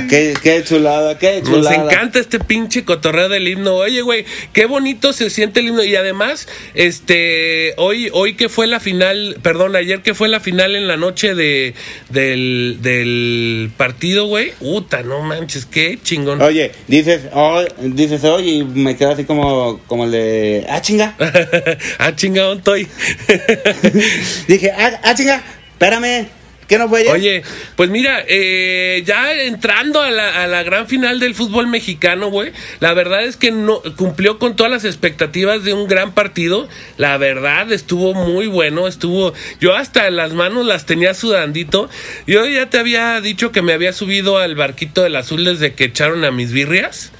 [0.04, 1.76] Ah, qué, qué chulada, qué Nos chulada.
[1.76, 3.76] encanta este pinche cotorreo del himno.
[3.76, 5.84] Oye, güey, qué bonito se siente el himno.
[5.84, 10.76] Y además, este, hoy, hoy que fue la final, perdón, ayer que fue la final
[10.76, 11.74] en la noche de,
[12.10, 14.52] del, del partido, güey.
[14.60, 16.42] Puta, no manches, qué chingón.
[16.42, 21.16] Oye, dices, oh, dices, oye, y me quedo así como, como el de, ah, chinga.
[22.00, 22.88] ah, chingón, estoy.
[24.48, 25.42] Dije, ah, ah, chinga,
[25.74, 26.28] espérame,
[27.12, 27.44] Oye,
[27.76, 32.52] pues mira, eh, ya entrando a la, a la gran final del fútbol mexicano, güey,
[32.80, 36.68] la verdad es que no cumplió con todas las expectativas de un gran partido.
[36.98, 41.90] La verdad estuvo muy bueno, estuvo, yo hasta las manos las tenía sudandito.
[42.28, 45.86] Yo ya te había dicho que me había subido al barquito del azul desde que
[45.86, 47.12] echaron a mis birrias.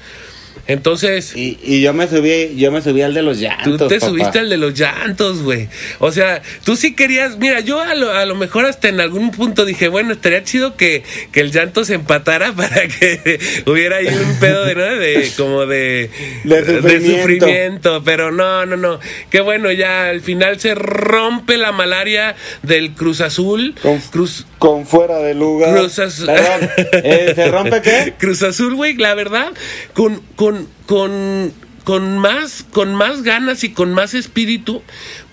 [0.66, 3.96] Entonces, Y, y yo me subí, yo me subí al de los llantos, Tú te
[4.00, 4.06] papá.
[4.06, 5.68] subiste al de los llantos, güey.
[5.98, 7.36] O sea, tú sí querías.
[7.38, 10.76] Mira, yo a lo, a lo mejor hasta en algún punto dije, bueno, estaría chido
[10.76, 14.82] que, que el llanto se empatara para que hubiera ahí un pedo de, ¿no?
[14.84, 16.10] de como de,
[16.44, 17.16] De sufrimiento.
[17.46, 18.02] sufrimiento.
[18.04, 19.00] Pero no, no, no.
[19.30, 23.74] Qué bueno, ya al final se rompe la malaria del Cruz Azul.
[23.82, 24.46] Con- Cruz.
[24.64, 25.76] Con fuera de lugar.
[25.76, 26.24] Cruz Azul.
[26.24, 26.70] Perdón,
[27.04, 28.14] eh, ¿se rompe qué?
[28.18, 29.52] Cruz Azul, güey, la verdad,
[29.92, 31.52] con, con, con,
[31.84, 34.82] con más, con más ganas y con más espíritu,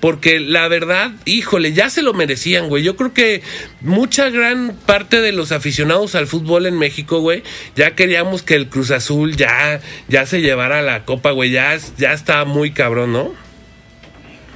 [0.01, 2.83] porque la verdad, híjole, ya se lo merecían, güey.
[2.83, 3.41] Yo creo que
[3.79, 7.41] mucha gran parte de los aficionados al fútbol en México, güey,
[7.77, 11.51] ya queríamos que el Cruz Azul ya, ya se llevara la copa, güey.
[11.51, 13.50] Ya, ya está muy cabrón, ¿no?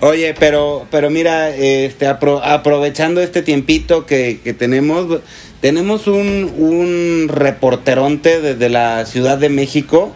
[0.01, 5.21] Oye, pero, pero mira, este, apro- aprovechando este tiempito que, que tenemos,
[5.61, 10.13] tenemos un, un reporteronte desde la Ciudad de México.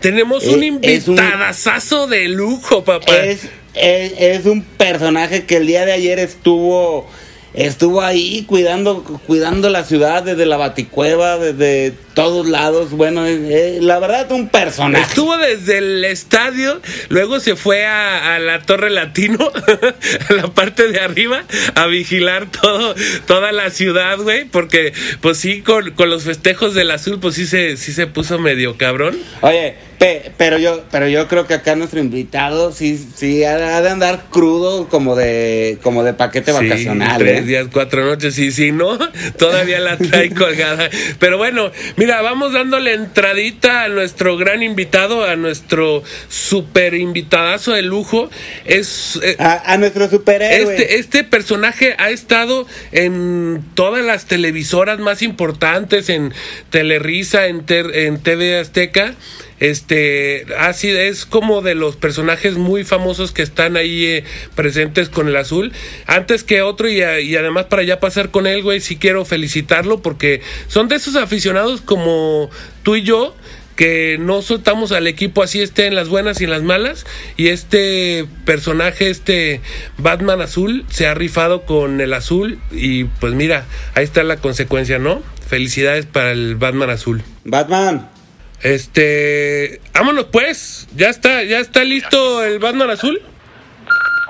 [0.00, 3.16] Tenemos un Eh, un- invitadazazo de lujo, papá.
[3.24, 3.42] Es,
[3.74, 7.06] es, es un personaje que el día de ayer estuvo
[7.54, 12.90] estuvo ahí cuidando cuidando la ciudad desde la Baticueva, desde todos lados.
[12.90, 15.04] Bueno, eh, eh, la verdad un personaje.
[15.04, 19.50] Estuvo desde el estadio, luego se fue a, a la Torre Latino,
[20.28, 22.94] a la parte de arriba, a vigilar todo,
[23.26, 27.46] toda la ciudad, güey, porque pues sí, con, con los festejos del azul, pues sí
[27.46, 29.18] se, sí se puso medio cabrón.
[29.40, 33.88] Oye, pe- pero yo pero yo creo que acá nuestro invitado sí sí ha, de
[33.88, 37.18] andar crudo como de como de paquete Sí, vacacional.
[37.18, 37.44] tres ¿eh?
[37.44, 38.98] días, cuatro noches, y si no,
[39.38, 40.88] todavía la trae colgada.
[41.18, 47.82] Pero bueno, mira, vamos dándole entradita a nuestro gran invitado, a nuestro super invitadazo de
[47.82, 48.30] lujo.
[48.64, 49.20] Es.
[49.22, 50.72] eh, A, a nuestro superhéroe.
[50.74, 56.32] Este, este personaje ha estado en todas las televisoras más importantes, en
[56.70, 59.14] Telerisa, en, Ter- en TV Azteca.
[59.60, 65.28] Este, así es como de los personajes muy famosos que están ahí eh, presentes con
[65.28, 65.72] el azul.
[66.06, 70.40] Antes que otro, y, además para ya pasar con él, güey, sí quiero felicitarlo porque
[70.66, 72.50] son de esos aficionados como
[72.82, 73.36] tú y yo
[73.76, 77.06] que no soltamos al equipo así esté en las buenas y en las malas
[77.38, 79.62] y este personaje este
[79.96, 84.98] Batman azul se ha rifado con el azul y pues mira ahí está la consecuencia
[84.98, 88.19] no felicidades para el Batman azul Batman.
[88.62, 93.20] Este vámonos pues ya está ya está listo el Batman azul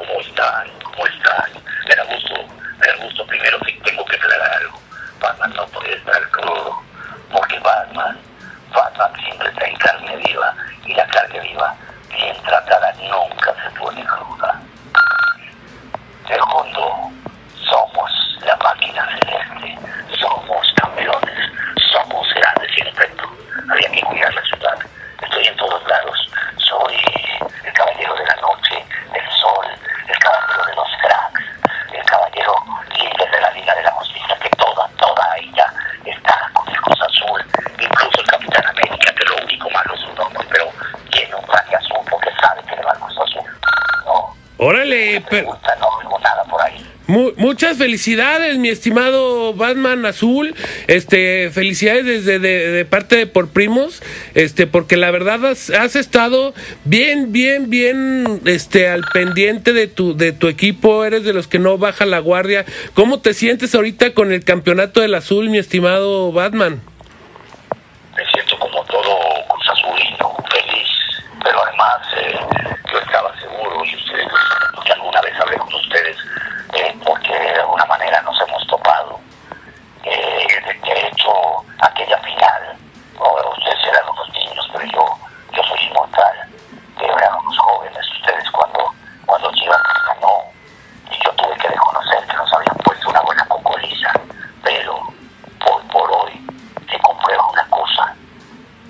[0.00, 0.66] ¿Cómo están?
[0.82, 1.50] ¿Cómo están?
[1.86, 2.34] Me da gusto,
[2.78, 3.26] me gusto.
[3.26, 4.80] Primero sí tengo que aclarar algo.
[5.20, 6.82] Batman no puede estar crudo,
[7.30, 8.18] porque Batman,
[8.74, 10.54] Batman siempre está en carne viva,
[10.86, 11.76] y la carne viva,
[12.08, 14.60] bien tratada, nunca se pone cruda.
[16.26, 17.10] Segundo,
[17.68, 18.10] somos
[18.46, 19.78] la máquina celeste,
[20.18, 21.52] somos campeones,
[21.92, 23.24] somos grandes y respeto.
[23.70, 24.78] Había que cuidar la ciudad.
[25.22, 26.30] Estoy en todos lados.
[26.56, 26.94] Soy
[27.64, 29.66] el caballero de la noche, del sol,
[30.08, 32.54] el caballero de los cracks, el caballero
[32.96, 35.66] líder de la Liga de la Justicia, que toda, toda ella
[36.04, 37.44] está con el Cruz Azul,
[37.78, 40.70] incluso el Capitán América, que lo único malo es su nombre, pero
[41.10, 43.50] tiene un traje azul porque sabe que le va al Cruz Azul.
[44.06, 46.86] No, órale pero- no oigo nada por ahí.
[47.10, 50.54] Mu- muchas felicidades, mi estimado Batman Azul.
[50.86, 54.00] Este, felicidades desde de, parte de por primos,
[54.34, 60.16] este, porque la verdad has, has estado bien, bien, bien, este, al pendiente de tu,
[60.16, 61.04] de tu equipo.
[61.04, 62.64] Eres de los que no baja la guardia.
[62.94, 66.80] ¿Cómo te sientes ahorita con el campeonato del Azul, mi estimado Batman?
[68.16, 69.18] me siento como todo
[69.48, 70.88] Cruz Azulino, feliz,
[71.42, 72.38] pero además eh,
[72.92, 74.28] yo estaba seguro y ustedes,
[74.84, 76.16] que alguna vez hablé con ustedes,
[76.74, 79.20] eh, porque de alguna manera nos hemos topado.
[80.04, 81.30] Eh, de, de hecho,
[81.82, 82.76] aquella final,
[83.18, 85.18] o ustedes eran unos niños, pero yo,
[85.52, 86.48] yo soy inmortal,
[86.98, 88.92] pero eran unos jóvenes ustedes cuando,
[89.26, 90.42] cuando Chivas ganó,
[91.10, 94.12] y yo tuve que reconocer que nos habían puesto una buena cocoliza,
[94.62, 96.46] pero hoy por hoy
[96.90, 98.14] se comprueba una cosa,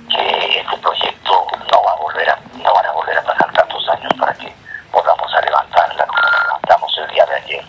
[0.08, 3.88] que este proyecto no va a volver a, no van a volver a pasar tantos
[3.88, 4.52] años para que
[4.92, 7.64] volvamos a levantarla como la levantamos el día de ayer,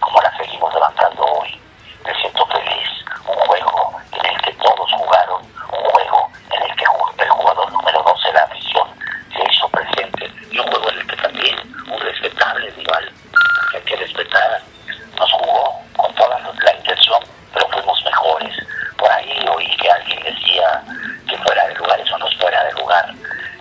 [0.00, 1.60] como la seguimos levantando hoy.
[2.04, 2.88] Me siento feliz,
[3.26, 7.72] un juego en el que todos jugaron, un juego en el que ju- el jugador
[7.72, 8.88] número 12 de la afición
[9.32, 11.56] se hizo presente y un juego en el que también
[11.88, 13.12] un respetable rival
[13.70, 14.60] que hay que respetar
[15.18, 17.22] nos jugó con toda la intención,
[17.54, 18.54] pero fuimos mejores.
[18.98, 20.82] Por ahí oí que alguien decía
[21.28, 23.06] que fuera de lugar, eso no es fuera de lugar,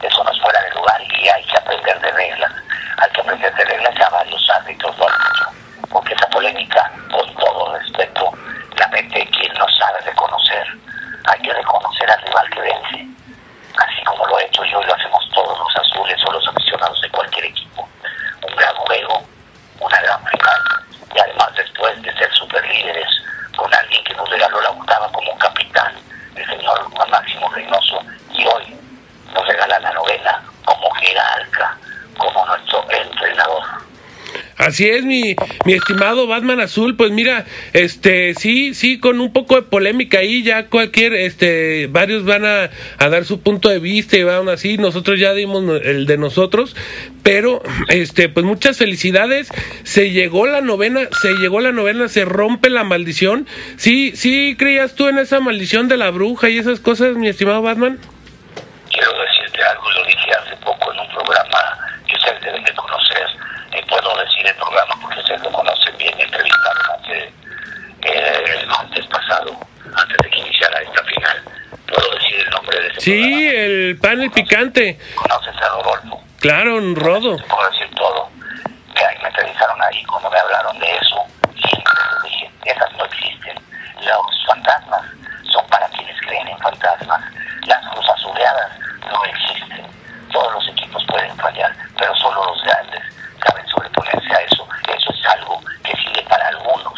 [0.01, 2.51] eso no es fuera de lugar y hay que aprender de reglas,
[2.97, 7.33] hay que aprender de reglas ya varios árbitros lo han dicho, porque esa polémica, con
[7.35, 8.31] todo respeto,
[8.77, 10.67] la mete quien no sabe reconocer,
[11.25, 13.07] hay que reconocer al rival que vence,
[13.77, 17.01] así como lo he hecho yo y lo hacemos todos los azules o los aficionados
[17.01, 17.87] de cualquier equipo.
[18.47, 19.23] Un gran juego,
[19.79, 20.61] una gran final,
[21.15, 23.07] y además después de ser superlíderes
[23.55, 25.93] con alguien que nos regaló la octava como capitán,
[26.35, 27.99] el señor Juan Máximo Reynoso,
[28.31, 28.75] y hoy
[29.33, 31.77] nos regala la novena como jerarca,
[32.17, 33.63] como nuestro entrenador.
[34.73, 35.35] Así es, mi,
[35.67, 40.65] estimado Batman Azul, pues mira, este, sí, sí, con un poco de polémica ahí, ya
[40.65, 45.31] cualquier, este, varios van a, dar su punto de vista y van así, nosotros ya
[45.35, 46.75] dimos el de nosotros,
[47.21, 49.51] pero, este, pues muchas felicidades,
[49.83, 53.45] se llegó la novena, se llegó la novena, se rompe la maldición,
[53.77, 57.61] sí, sí, creías tú en esa maldición de la bruja y esas cosas, mi estimado
[57.61, 57.99] Batman?
[58.89, 63.02] Quiero decirte algo, lo dije hace poco en un programa que ustedes deben de conocer,
[64.01, 67.33] puedo decir el programa porque ustedes lo conocen bien, entrevistaron hace,
[68.03, 69.55] eh, antes pasado,
[69.95, 71.43] antes de que iniciara esta final.
[71.87, 73.59] ¿Puedo decir el nombre de ese Sí, programa?
[73.61, 76.23] el panel picante, ¿Conoces a Rodolfo?
[76.39, 77.37] claro, un rodo.
[77.37, 78.29] Te puedo decir todo.
[78.95, 81.17] Ahí me entrevistaron ahí, cuando me hablaron de eso,
[81.67, 83.59] siempre les dije, esas no existen.
[84.01, 85.01] Los fantasmas
[85.51, 87.21] son para quienes creen en fantasmas.
[87.67, 88.71] Las cruzazuleadas
[89.11, 89.85] no existen.
[90.31, 93.01] Todos los equipos pueden fallar, pero solo los grandes
[94.17, 94.67] eso.
[94.87, 96.93] Eso es algo que sirve para algunos.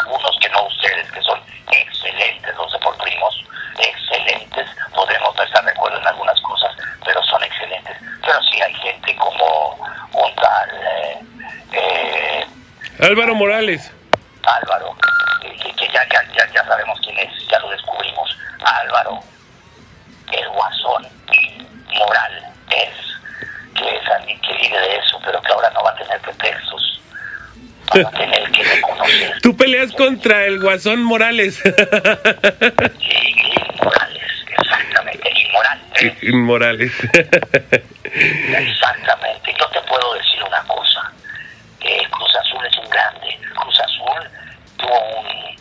[0.00, 1.40] Algunos que no ustedes, que son
[1.70, 3.44] excelentes los deportivos,
[3.78, 4.66] excelentes.
[4.94, 7.96] Podremos no estar de acuerdo en algunas cosas, pero son excelentes.
[8.22, 9.74] Pero sí hay gente como
[10.12, 11.20] un tal eh,
[11.72, 12.46] eh,
[13.00, 13.90] Álvaro Morales.
[14.42, 14.94] Álvaro,
[15.40, 18.36] que, que- que ya, ya, ya, ya sabemos quién es, ya lo descubrimos.
[18.64, 19.20] Álvaro,
[20.32, 21.06] el guasón
[21.94, 25.94] moral es, que es alguien que vive de eso, pero que ahora no va a
[25.96, 27.00] tener pretextos.
[27.96, 29.40] Va a tener que reconocer.
[29.42, 31.56] Tú peleas contra el guasón Morales.
[31.56, 31.72] Sí,
[33.78, 34.22] inmorales,
[34.58, 35.80] exactamente, inmoral.
[36.00, 36.32] ¿eh?
[36.32, 36.92] Morales.
[38.04, 39.54] Exactamente.
[39.58, 41.12] Yo te puedo decir una cosa.
[41.80, 43.38] que Cruz Azul es un grande.
[43.54, 44.30] Cruz Azul
[44.76, 45.56] tuvo un-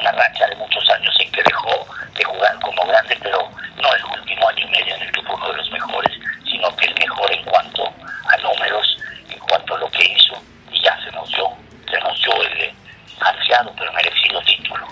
[0.00, 3.50] una racha de muchos años en que dejó de jugar como grande, pero
[3.82, 6.12] no el último año y medio en el que fue uno de los mejores,
[6.48, 7.92] sino que el mejor en cuanto
[8.28, 8.96] a números,
[9.28, 11.48] en cuanto a lo que hizo, y ya se nos dio,
[11.90, 12.72] se nos dio el
[13.20, 14.86] ansiado pero merecido título.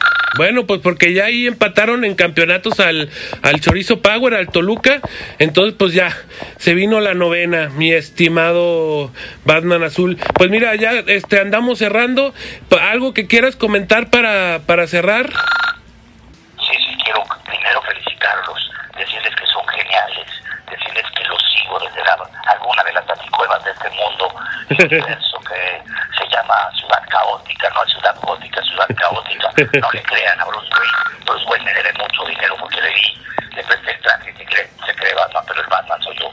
[0.54, 3.10] Bueno, pues porque ya ahí empataron en campeonatos al,
[3.42, 5.00] al Chorizo Power, al Toluca.
[5.40, 6.16] Entonces, pues ya
[6.58, 9.10] se vino la novena, mi estimado
[9.44, 10.16] Batman Azul.
[10.36, 12.32] Pues mira, ya este, andamos cerrando.
[12.80, 15.26] ¿Algo que quieras comentar para, para cerrar?
[15.26, 20.26] Sí, sí, quiero primero felicitarlos, decirles que son geniales,
[20.70, 22.16] decirles que los sigo desde la,
[22.52, 24.34] alguna de las baticuevas de este mundo,
[24.70, 25.82] y universo que
[26.16, 29.48] se llama Ciudad Caótica, no es Ciudad Gótica, Ciudad Caótica.
[29.80, 33.18] No le crean a Bruce Wayne, Bruce Wayne me debe mucho dinero porque le di,
[33.54, 36.30] le presté el traje se cree, se cree Batman, pero el Batman soy yo.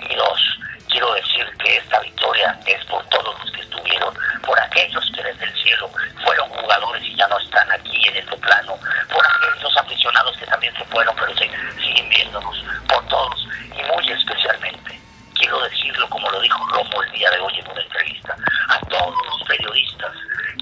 [0.00, 0.40] Y dos,
[0.88, 4.14] quiero decir que esta victoria es por todos los que estuvieron,
[4.46, 5.90] por aquellos que desde el cielo
[6.24, 8.78] fueron jugadores y ya no están aquí en este plano,
[9.12, 11.50] por aquellos aficionados que también se fueron pero se,
[11.82, 13.46] siguen viéndonos, por todos
[13.76, 14.98] y muy especialmente,
[15.34, 18.36] quiero decirlo como lo dijo Romo el día de hoy en una entrevista,
[18.70, 20.12] a todos los periodistas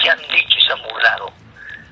[0.01, 1.33] que han dicho y se han burlado,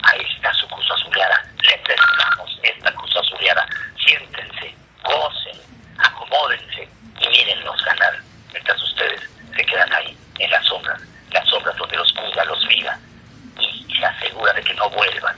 [0.02, 3.66] ahí está su cruz azuleada, le prestamos esta cruz azuleada,
[4.04, 5.60] siéntense, gocen,
[5.98, 6.88] acomódense
[7.20, 8.18] y mírennos ganar,
[8.52, 9.20] mientras ustedes
[9.54, 11.00] se quedan ahí, en las sombras,
[11.32, 12.98] las sombras donde los cuida, los mira
[13.60, 15.36] y se asegura de que no vuelvan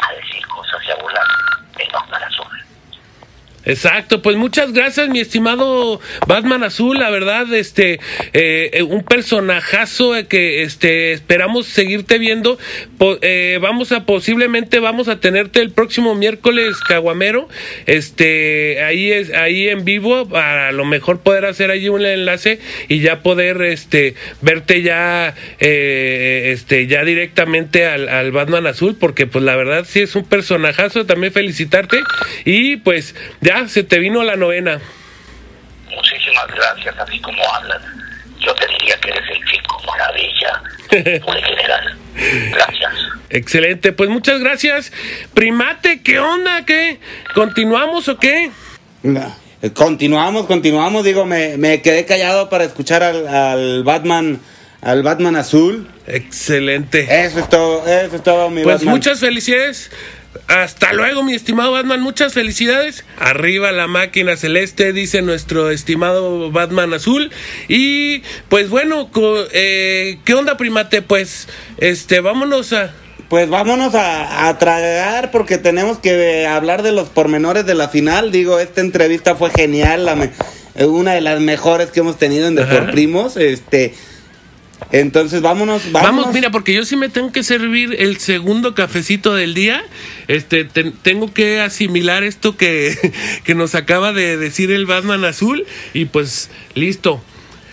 [0.00, 1.26] a decir cosas y a burlar
[1.78, 2.64] el Batman Azul.
[3.68, 8.00] Exacto, pues muchas gracias, mi estimado Batman Azul, la verdad, este,
[8.32, 12.58] eh, eh, un personajazo eh, que, este, esperamos seguirte viendo.
[13.00, 17.48] Eh, vamos a posiblemente vamos a tenerte el próximo miércoles Caguamero,
[17.86, 22.60] este, ahí es, ahí en vivo para a lo mejor poder hacer allí un enlace
[22.88, 29.26] y ya poder, este, verte ya, eh, este, ya directamente al, al Batman Azul, porque
[29.26, 31.06] pues la verdad sí es un personajazo.
[31.06, 32.00] También felicitarte
[32.44, 34.80] y pues ya se te vino la novena.
[35.90, 37.82] Muchísimas gracias, así como hablas.
[38.40, 40.62] Yo te diría que eres el chico maravilla
[41.26, 41.98] muy general.
[42.52, 42.92] Gracias.
[43.30, 44.92] Excelente, pues muchas gracias.
[45.34, 46.64] Primate, ¿qué onda?
[46.64, 46.98] ¿Qué?
[47.34, 48.50] ¿Continuamos o qué?
[49.02, 49.34] No.
[49.62, 51.04] Eh, Continuamos, continuamos.
[51.04, 54.40] Digo, me, me quedé callado para escuchar al, al Batman,
[54.80, 55.88] al Batman azul.
[56.06, 57.06] Excelente.
[57.24, 58.94] Eso es todo, eso es todo, mi Pues Batman.
[58.94, 59.90] muchas felicidades.
[60.46, 62.00] Hasta luego, mi estimado Batman.
[62.00, 63.04] Muchas felicidades.
[63.18, 67.30] Arriba la máquina celeste, dice nuestro estimado Batman azul.
[67.68, 69.10] Y pues bueno,
[69.52, 71.02] eh, ¿qué onda, primate?
[71.02, 71.48] Pues,
[71.78, 72.92] este, vámonos a.
[73.28, 78.32] Pues vámonos a, a tragar porque tenemos que hablar de los pormenores de la final.
[78.32, 80.30] Digo, esta entrevista fue genial, la me-
[80.76, 82.54] eh, una de las mejores que hemos tenido en.
[82.54, 83.36] Depor Primos.
[83.36, 83.92] Este,
[84.92, 86.16] entonces vámonos, vámonos.
[86.24, 89.82] Vamos, mira, porque yo sí me tengo que servir el segundo cafecito del día.
[90.28, 92.96] Este, te- tengo que asimilar esto que,
[93.44, 95.66] que nos acaba de decir el Batman azul.
[95.94, 97.22] Y pues, listo.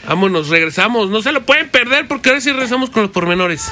[0.07, 1.09] Vámonos, regresamos.
[1.09, 3.72] No se lo pueden perder porque ahora sí regresamos con los pormenores.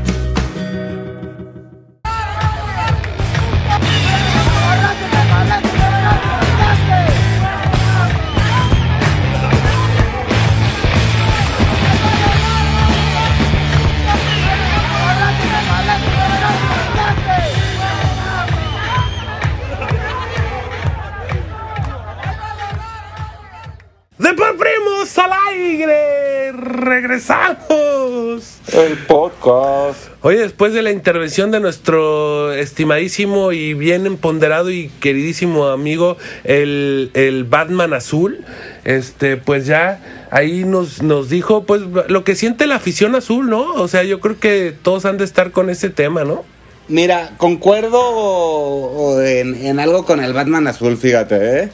[28.81, 30.07] El podcast.
[30.21, 37.11] Oye, después de la intervención de nuestro estimadísimo y bien empoderado y queridísimo amigo, el,
[37.13, 38.43] el Batman Azul,
[38.83, 43.71] este, pues ya ahí nos, nos dijo pues lo que siente la afición azul, ¿no?
[43.75, 46.43] O sea, yo creo que todos han de estar con ese tema, ¿no?
[46.87, 51.69] Mira, concuerdo en, en algo con el Batman azul, fíjate, ¿eh?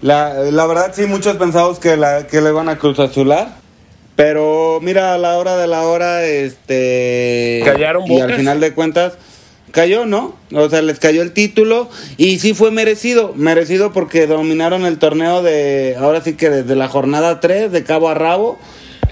[0.00, 3.61] La, la verdad sí, muchos pensamos que, la, que le van a Cruz Azular.
[4.16, 7.62] Pero mira, a la hora de la hora, este...
[7.64, 8.36] Callaron Y al bocas.
[8.36, 9.14] final de cuentas,
[9.70, 10.34] cayó, ¿no?
[10.52, 11.88] O sea, les cayó el título
[12.18, 13.32] y sí fue merecido.
[13.34, 15.96] Merecido porque dominaron el torneo de...
[15.98, 18.58] Ahora sí que desde la jornada 3, de cabo a rabo.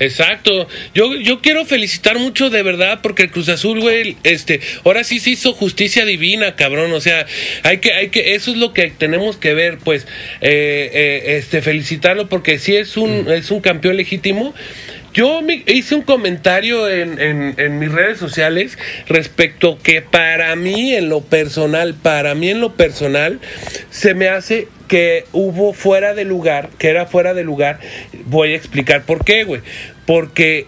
[0.01, 0.67] Exacto.
[0.95, 5.21] Yo, yo quiero felicitar mucho de verdad porque el Cruz Azul, güey, este, ahora sí
[5.21, 6.93] se hizo justicia divina, cabrón.
[6.93, 7.27] O sea,
[7.63, 10.07] hay que, hay que, eso es lo que tenemos que ver, pues,
[10.41, 14.55] eh, eh, este, felicitarlo porque sí es un, es un campeón legítimo.
[15.13, 18.79] Yo me hice un comentario en, en, en mis redes sociales
[19.09, 23.41] respecto que para mí en lo personal, para mí en lo personal,
[23.91, 27.79] se me hace que hubo fuera de lugar, que era fuera de lugar.
[28.25, 29.61] Voy a explicar por qué, güey.
[30.11, 30.67] Porque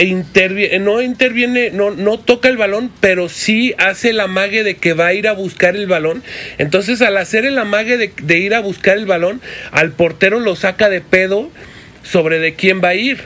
[0.00, 4.94] interviene, no interviene, no, no toca el balón, pero sí hace el amague de que
[4.94, 6.22] va a ir a buscar el balón.
[6.56, 9.42] Entonces, al hacer el amague de, de ir a buscar el balón,
[9.72, 11.50] al portero lo saca de pedo
[12.02, 13.20] sobre de quién va a ir.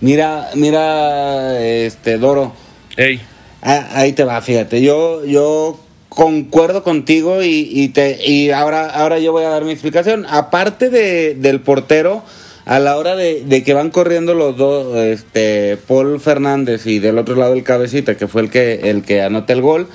[0.00, 2.54] Mira, mira, este, Doro.
[2.96, 3.20] Ey.
[3.60, 4.82] Ah, ahí te va, fíjate.
[4.82, 9.72] Yo, yo concuerdo contigo y, y te, y ahora, ahora yo voy a dar mi
[9.72, 10.26] explicación.
[10.28, 12.22] Aparte de, del portero,
[12.64, 17.34] a la hora de, que van corriendo los dos, este, Paul Fernández y del otro
[17.34, 19.88] lado el cabecita, que fue el que, el que anota el gol.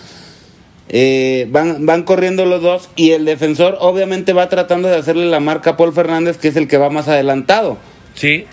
[0.90, 5.40] eh, van, van corriendo los dos y el defensor obviamente va tratando de hacerle la
[5.40, 7.78] marca a Paul Fernández, que es el que va más adelantado.
[8.14, 8.46] Sí.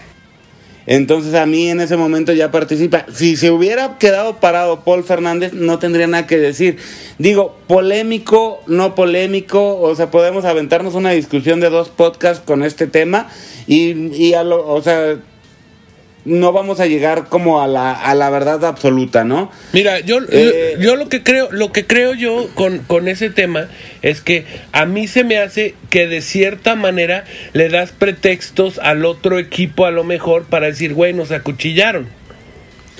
[0.87, 3.07] Entonces a mí en ese momento ya participa.
[3.13, 6.77] Si se hubiera quedado parado Paul Fernández, no tendría nada que decir.
[7.19, 12.87] Digo, polémico, no polémico, o sea, podemos aventarnos una discusión de dos podcasts con este
[12.87, 13.29] tema
[13.67, 15.19] y, y a lo, o sea,
[16.25, 19.51] no vamos a llegar como a la, a la verdad absoluta, ¿no?
[19.73, 23.69] Mira, yo, Eh, yo lo que creo, lo que creo yo con, con ese tema
[24.03, 29.05] es que a mí se me hace que de cierta manera le das pretextos al
[29.05, 32.09] otro equipo a lo mejor para decir, güey, nos acuchillaron.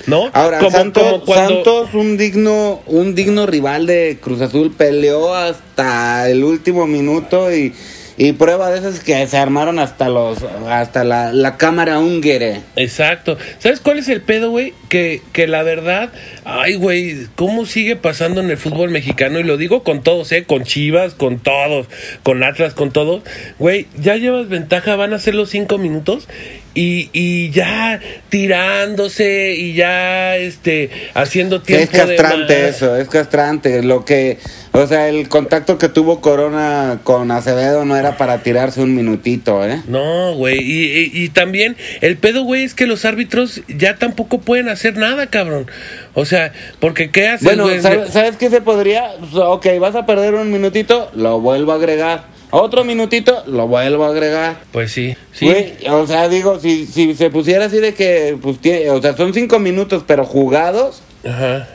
[0.07, 0.29] ¿No?
[0.33, 5.33] Ahora, Como- Santos, como cuando- Santos, un digno, un digno rival de Cruz Azul, peleó
[5.33, 7.73] hasta el último minuto y,
[8.17, 12.61] y prueba de esas que se armaron hasta los, hasta la, la cámara húngara.
[12.75, 13.37] Exacto.
[13.59, 14.73] ¿Sabes cuál es el pedo, güey?
[14.89, 16.09] Que, que la verdad,
[16.45, 19.39] ay, güey, ¿cómo sigue pasando en el fútbol mexicano?
[19.39, 20.43] Y lo digo con todos, ¿eh?
[20.45, 21.87] Con Chivas, con todos,
[22.23, 23.23] con Atlas, con todos.
[23.59, 26.27] Güey, ya llevas ventaja, van a ser los cinco minutos
[26.73, 32.75] y, y ya tirándose y ya, este, haciendo es tiempo de castrante más.
[32.75, 33.81] eso, es castrante.
[33.83, 34.37] Lo que,
[34.73, 39.65] o sea, el contacto que tuvo Corona con Acevedo no era para tirarse un minutito,
[39.67, 39.81] ¿eh?
[39.87, 40.59] No, güey.
[40.61, 40.83] Y,
[41.13, 45.27] y- y también el pedo, güey, es que los árbitros ya tampoco pueden hacer nada,
[45.27, 45.67] cabrón.
[46.13, 46.34] O sea,
[46.79, 47.81] porque ¿qué haces, Bueno, güey?
[47.81, 49.11] ¿sabes, ¿sabes qué se podría?
[49.33, 52.35] Ok, vas a perder un minutito, lo vuelvo a agregar.
[52.51, 54.57] Otro minutito, lo vuelvo a agregar.
[54.71, 55.45] Pues sí, sí.
[55.45, 59.17] Güey, o sea, digo, si, si se pusiera así de que, pues, tiene, o sea,
[59.17, 61.67] son cinco minutos, pero jugados, Ajá.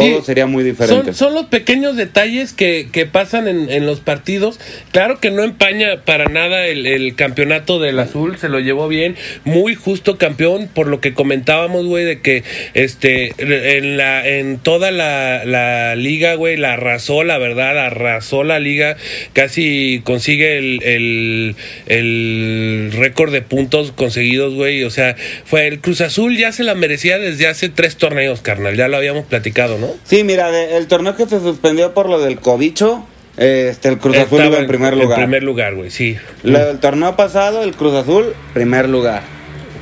[0.00, 1.12] Todo Sí, sería muy diferente.
[1.12, 4.58] Son, son los pequeños detalles que, que pasan en, en los partidos.
[4.92, 9.16] Claro que no empaña para nada el, el campeonato del azul, se lo llevó bien,
[9.44, 12.44] muy justo campeón, por lo que comentábamos, güey, de que
[12.74, 18.58] este en la en toda la, la liga, güey, la arrasó, la verdad, arrasó la
[18.58, 18.96] liga,
[19.32, 24.84] casi consigue el, el, el récord de puntos conseguidos, güey.
[24.84, 28.76] O sea, fue el Cruz Azul ya se la merecía desde hace tres torneos, carnal,
[28.76, 29.87] ya lo habíamos platicado, ¿no?
[30.04, 33.04] Sí, mira, de- el torneo que se suspendió por lo del cobicho,
[33.36, 35.18] este, el Cruz Azul Estaba iba en primer En lugar.
[35.18, 36.16] primer lugar, güey, sí.
[36.42, 39.22] Lo del torneo pasado, el Cruz Azul, primer lugar.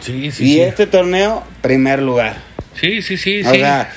[0.01, 0.61] Sí, sí, y sí.
[0.61, 2.37] este torneo, primer lugar.
[2.79, 3.59] Sí, sí, sí, O sí.
[3.59, 3.91] sea,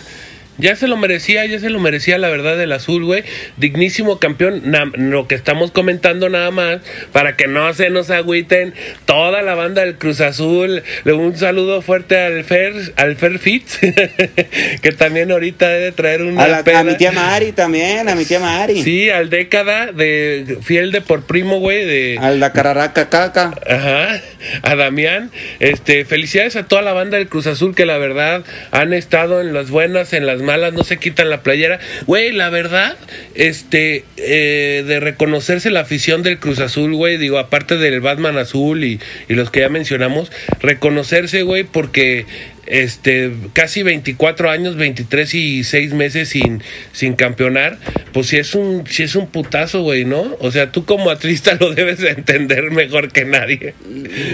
[0.59, 3.23] Ya se lo merecía, ya se lo merecía la verdad el azul, güey.
[3.57, 4.61] Dignísimo campeón.
[4.65, 6.79] Na- lo que estamos comentando nada más,
[7.11, 8.73] para que no se nos agüiten
[9.05, 10.83] toda la banda del Cruz Azul.
[11.05, 13.79] Le- Un saludo fuerte al Fer, al Fer Fitz,
[14.81, 18.25] que también ahorita debe traer una a, la- a mi tía Mari también, a mi
[18.25, 18.83] tía Mari.
[18.83, 23.53] Sí, al década de fiel de por primo, güey, de Al la cararaca caca.
[23.67, 24.21] Ajá,
[24.63, 25.31] a Damián.
[25.59, 29.53] Este, felicidades a toda la banda del Cruz Azul que la verdad han estado en
[29.53, 31.79] las buenas, en las malas, no se quitan la playera.
[32.07, 32.97] Güey, la verdad,
[33.35, 38.83] este, eh, de reconocerse la afición del Cruz Azul, güey, digo, aparte del Batman Azul
[38.83, 40.31] y, y los que ya mencionamos,
[40.61, 42.25] reconocerse, güey, porque
[42.69, 46.61] este casi 24 años, 23 y 6 meses sin
[46.91, 47.77] sin campeonar,
[48.13, 50.23] pues si es un si es un putazo, güey, ¿no?
[50.39, 53.73] O sea, tú como atlista lo debes de entender mejor que nadie.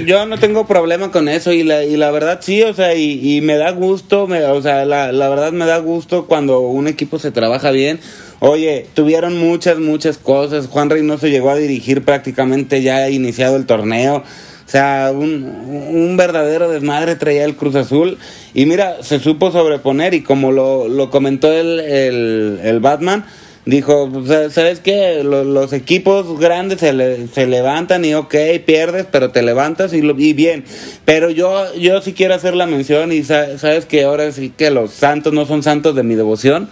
[0.05, 3.38] Yo no tengo problema con eso y la, y la verdad sí, o sea, y,
[3.38, 6.88] y me da gusto, me- o sea, la, la verdad me da gusto cuando un
[6.88, 7.99] equipo se trabaja bien.
[8.39, 10.67] Oye, tuvieron muchas, muchas cosas.
[10.67, 14.23] Juan Reynoso llegó a dirigir prácticamente ya iniciado el torneo.
[14.66, 18.18] O sea, un, un verdadero desmadre traía el Cruz Azul.
[18.53, 23.26] Y mira, se supo sobreponer y como lo, lo comentó el, el, Batman,
[23.66, 25.24] dijo, o sea, ¿sabes qué?
[25.24, 28.34] Los, equipos grandes se, le- se levantan y ok,
[28.66, 30.63] pierdes, pero te levantas y, lo, y bien.
[31.05, 34.72] Pero yo, yo sí quiero hacer la mención y sa- sabes que ahora sí que
[34.72, 36.70] los santos no son santos de mi devoción.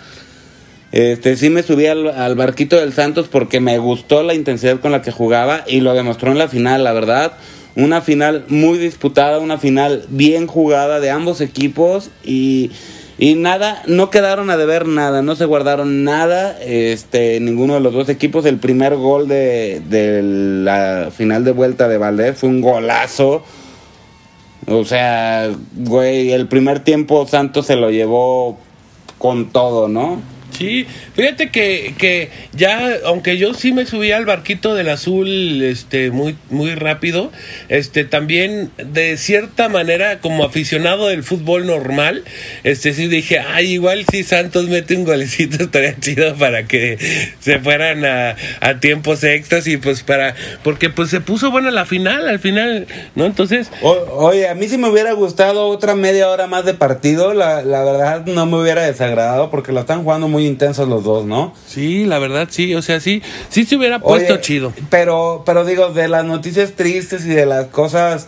[0.91, 4.91] Este, sí me subí al, al barquito del Santos porque me gustó la intensidad con
[4.91, 7.33] la que jugaba y lo demostró en la final, la verdad.
[7.75, 12.71] Una final muy disputada, una final bien jugada de ambos equipos y,
[13.17, 17.93] y nada, no quedaron a deber nada, no se guardaron nada, este, ninguno de los
[17.93, 18.45] dos equipos.
[18.45, 23.43] El primer gol de, de la final de vuelta de Valdés fue un golazo.
[24.67, 28.57] O sea, güey, el primer tiempo Santos se lo llevó
[29.17, 30.21] con todo, ¿no?
[30.57, 30.85] Sí,
[31.15, 36.35] fíjate que, que ya, aunque yo sí me subí al barquito del azul este muy
[36.49, 37.31] muy rápido,
[37.69, 42.23] este también de cierta manera como aficionado del fútbol normal,
[42.63, 46.97] este sí dije, ay, igual si Santos mete un golecito estaría chido para que
[47.39, 51.85] se fueran a, a tiempos extras y pues para porque pues se puso buena la
[51.85, 52.85] final, al final,
[53.15, 53.25] ¿no?
[53.25, 57.33] Entonces, O- oye, a mí si me hubiera gustado otra media hora más de partido,
[57.33, 61.25] la, la verdad no me hubiera desagradado porque lo están jugando muy intensos los dos,
[61.25, 61.53] ¿no?
[61.67, 64.73] sí, la verdad sí, o sea, sí, sí se hubiera puesto Oye, chido.
[64.89, 68.27] Pero, pero digo, de las noticias tristes y de las cosas,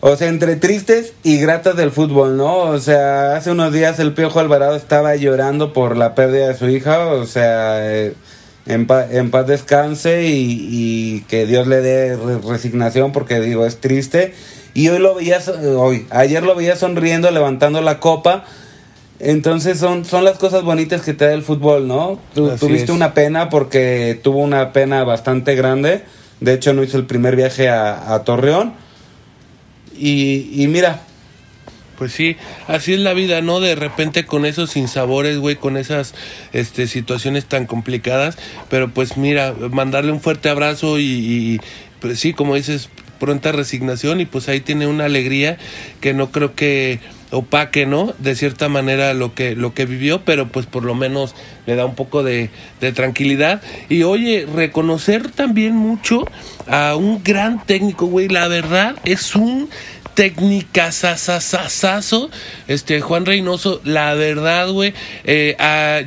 [0.00, 2.58] o sea, entre tristes y gratas del fútbol, ¿no?
[2.58, 6.68] O sea, hace unos días el Piojo Alvarado estaba llorando por la pérdida de su
[6.68, 8.14] hija, o sea, eh,
[8.66, 13.66] en, pa- en paz descanse y, y que Dios le dé re- resignación porque digo,
[13.66, 14.34] es triste.
[14.74, 15.40] Y hoy lo veía,
[15.76, 18.44] hoy, ayer lo veía sonriendo, levantando la copa.
[19.20, 22.20] Entonces son, son las cosas bonitas que te da el fútbol, ¿no?
[22.34, 22.90] Tú tuviste es.
[22.90, 26.04] una pena porque tuvo una pena bastante grande.
[26.40, 28.74] De hecho, no hizo el primer viaje a, a Torreón.
[29.96, 31.00] Y, y mira,
[31.98, 32.36] Pues sí,
[32.68, 33.58] así es la vida, ¿no?
[33.58, 36.14] De repente con esos sinsabores, güey, con esas
[36.52, 38.38] este, situaciones tan complicadas.
[38.70, 41.60] Pero pues mira, mandarle un fuerte abrazo y, y,
[42.00, 42.88] pues sí, como dices,
[43.18, 45.58] pronta resignación y pues ahí tiene una alegría
[46.00, 47.00] que no creo que
[47.30, 48.14] opaque, ¿no?
[48.18, 51.34] De cierta manera lo que, lo que vivió, pero pues por lo menos
[51.66, 52.50] le da un poco de,
[52.80, 53.62] de tranquilidad.
[53.88, 56.24] Y oye, reconocer también mucho
[56.66, 59.68] a un gran técnico, güey, la verdad es un
[60.14, 62.28] técnica sasasasazo
[62.66, 64.92] este Juan Reynoso la verdad güey
[65.22, 65.56] eh,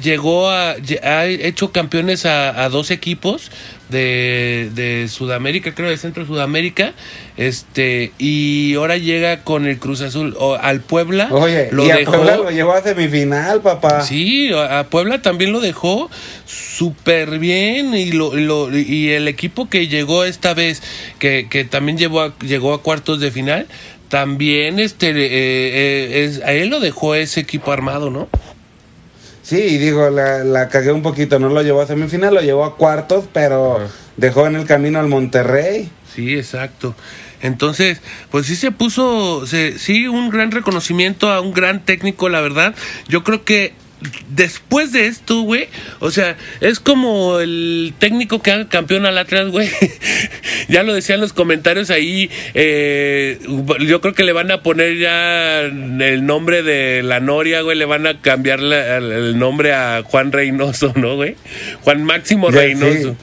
[0.02, 3.52] llegó a ha hecho campeones a, a dos equipos
[3.92, 6.94] de, de Sudamérica creo de Centro Sudamérica
[7.38, 11.98] este y ahora llega con el Cruz Azul o, al Puebla oye, lo y a
[11.98, 14.02] dejó Puebla lo llevó a semifinal, papá.
[14.02, 16.10] Sí, a a Puebla también lo dejó
[16.46, 20.82] súper bien y lo, lo- y el equipo que llegó esta vez
[21.20, 23.68] que, que también llevó a- llegó a cuartos de final
[24.10, 28.28] también este eh, eh, es- a él lo dejó ese equipo armado, ¿no?
[29.52, 32.78] Sí, digo, la, la cagué un poquito, no lo llevó a semifinal, lo llevó a
[32.78, 33.82] cuartos, pero
[34.16, 35.92] dejó en el camino al Monterrey.
[36.16, 36.96] Sí, exacto.
[37.42, 38.00] Entonces,
[38.30, 42.74] pues sí se puso, se, sí, un gran reconocimiento a un gran técnico, la verdad.
[43.10, 43.74] Yo creo que
[44.30, 45.68] después de esto, güey,
[46.00, 49.70] o sea, es como el técnico que haga campeón al Atlas, güey.
[50.70, 52.30] ya lo decían los comentarios ahí.
[52.54, 53.40] eh,
[53.86, 57.78] yo creo que le van a poner ya el nombre de la Noria, güey.
[57.78, 61.36] Le van a cambiar la- el, nombre a Juan Reynoso, ¿no, güey?
[61.82, 63.10] Juan Máximo Ya, Reynoso.
[63.12, 63.16] sí.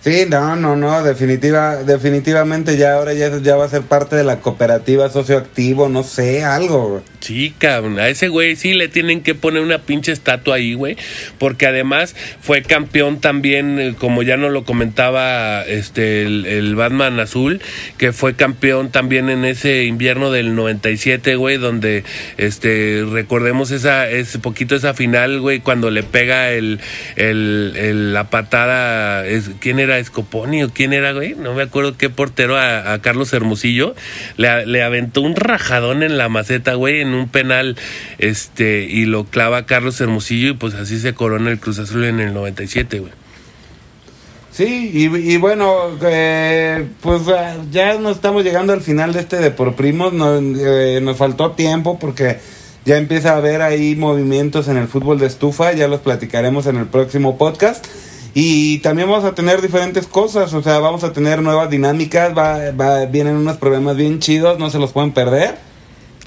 [0.00, 4.22] Sí, no, no, no, definitiva, definitivamente ya ahora ya, ya va a ser parte de
[4.22, 6.88] la cooperativa socioactivo, no sé, algo.
[6.88, 7.02] güey.
[7.20, 10.96] Sí, cabrón, a ese güey sí le tienen que poner una pinche estatua ahí, güey,
[11.38, 17.60] porque además fue campeón también, eh, como ya nos lo comentaba este el, Batman Azul,
[17.98, 22.04] que fue campeón también en ese invierno del 97, güey, donde
[22.36, 26.78] este recordemos esa ese poquito esa final, güey, cuando le pega el,
[27.16, 29.24] el, la patada,
[29.60, 31.34] ¿quién era Escoponi o quién era, güey?
[31.34, 33.96] No me acuerdo qué portero a, a Carlos Hermosillo
[34.36, 37.76] le, le aventó un rajadón en la maceta, güey, en un penal,
[38.18, 42.20] este, y lo clava Carlos Hermosillo y pues así se corona el Cruz Azul en
[42.20, 43.12] el 97, güey.
[44.58, 49.36] Sí, y, y bueno, eh, pues ah, ya nos estamos llegando al final de este
[49.36, 52.38] de por primos, no, eh, nos faltó tiempo porque
[52.84, 56.76] ya empieza a haber ahí movimientos en el fútbol de estufa, ya los platicaremos en
[56.76, 57.86] el próximo podcast.
[58.34, 62.70] Y también vamos a tener diferentes cosas, o sea, vamos a tener nuevas dinámicas, va,
[62.72, 65.67] va, vienen unos problemas bien chidos, no se los pueden perder.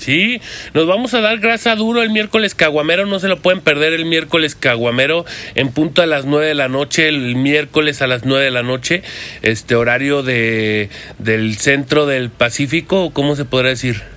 [0.01, 0.41] Sí,
[0.73, 4.05] nos vamos a dar grasa duro el miércoles caguamero, no se lo pueden perder el
[4.05, 8.43] miércoles caguamero en punto a las 9 de la noche, el miércoles a las 9
[8.43, 9.03] de la noche,
[9.43, 10.89] este horario de
[11.19, 14.11] del centro del Pacífico, ¿cómo se podrá decir?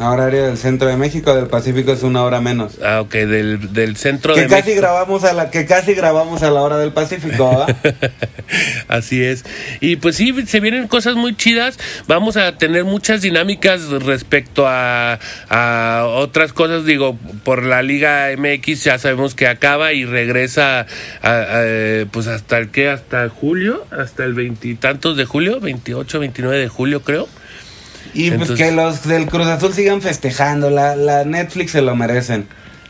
[0.00, 2.78] Horario del centro de México, del Pacífico es una hora menos.
[2.84, 4.80] Ah, ok, del, del centro Que de casi México.
[4.82, 7.76] grabamos a la que casi grabamos a la hora del Pacífico, ¿verdad?
[8.88, 9.44] Así es.
[9.80, 11.78] Y pues sí, se vienen cosas muy chidas.
[12.06, 15.18] Vamos a tener muchas dinámicas respecto a,
[15.48, 16.84] a otras cosas.
[16.84, 20.86] Digo, por la Liga MX ya sabemos que acaba y regresa
[21.22, 26.56] a- a, pues hasta el que, hasta julio, hasta el veintitantos de julio, 28, 29
[26.58, 27.28] de julio creo.
[28.20, 32.46] Y pues que los del Cruz Azul sigan festejando, la, la Netflix se lo merecen.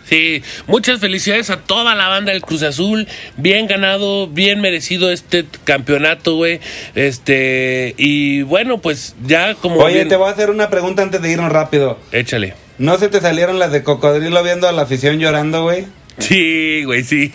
[0.09, 3.07] Sí, muchas felicidades a toda la banda del Cruz Azul.
[3.37, 6.61] Bien ganado, bien merecido este campeonato, güey.
[6.95, 9.77] Este, y bueno, pues ya como.
[9.81, 11.99] Oye, bien- te voy a hacer una pregunta antes de irnos rápido.
[12.13, 12.55] Échale.
[12.79, 15.87] ¿No se te salieron las de cocodrilo viendo a la afición llorando, güey?
[16.29, 17.33] Sí, güey, sí.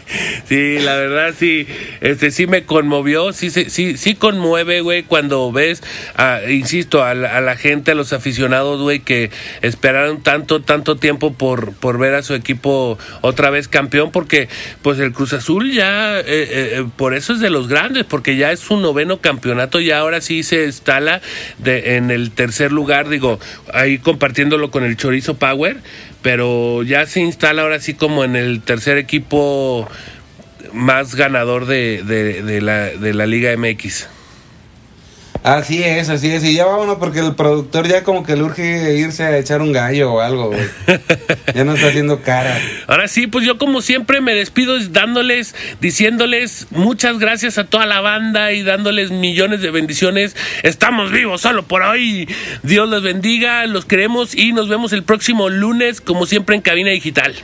[0.47, 1.65] Sí, la verdad sí.
[2.01, 5.81] Este sí me conmovió, sí sí sí, conmueve, güey, cuando ves
[6.15, 9.31] a- insisto a la, a la gente, a los aficionados, güey, que
[9.61, 14.49] esperaron tanto tanto tiempo por por ver a su equipo otra vez campeón porque
[14.81, 18.51] pues el Cruz Azul ya eh, eh, por eso es de los grandes, porque ya
[18.51, 21.21] es su noveno campeonato y ahora sí se instala
[21.57, 23.39] de, en el tercer lugar, digo,
[23.73, 25.77] ahí compartiéndolo con el Chorizo Power,
[26.23, 29.87] pero ya se instala ahora sí como en el tercer equipo
[30.71, 34.07] más ganador de, de, de la, de la Liga MX.
[35.43, 36.41] Así es, así es.
[36.45, 39.73] Y ya vámonos porque el productor ya como que le urge irse a echar un
[39.73, 40.63] gallo o algo, güey.
[41.53, 42.57] Ya no está haciendo cara.
[42.87, 48.01] Ahora sí, pues yo como siempre me despido dándoles, diciéndoles muchas gracias a toda la
[48.01, 50.35] banda y dándoles millones de bendiciones.
[50.63, 52.27] Estamos vivos solo por hoy.
[52.63, 56.89] Dios los bendiga, los queremos y nos vemos el próximo lunes como siempre en Cabina
[56.89, 57.35] Digital.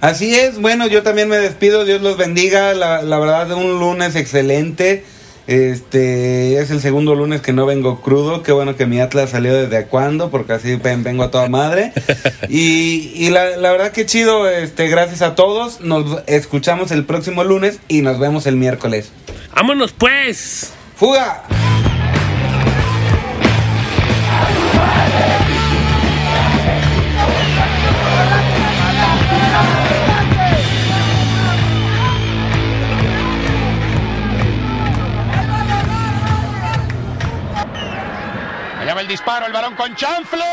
[0.00, 4.14] Así es, bueno, yo también me despido, Dios los bendiga, la, la verdad un lunes
[4.14, 5.04] excelente,
[5.48, 9.54] este es el segundo lunes que no vengo crudo, qué bueno que mi Atlas salió
[9.54, 11.92] desde cuándo, porque así ven- vengo a toda madre,
[12.50, 17.44] y, y la, la verdad que chido, este gracias a todos, nos escuchamos el próximo
[17.44, 19.10] lunes y nos vemos el miércoles.
[19.54, 20.72] ¡Vámonos pues!
[20.96, 21.44] ¡Fuga!
[39.08, 40.44] El disparo, el varón con chanfle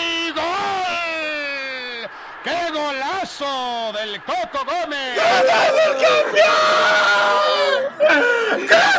[0.00, 2.08] y gol.
[2.44, 5.16] ¡Qué golazo del Coco Gómez!
[5.16, 7.08] ¡Gracias, campeón!
[8.68, 8.93] ¡Gracias,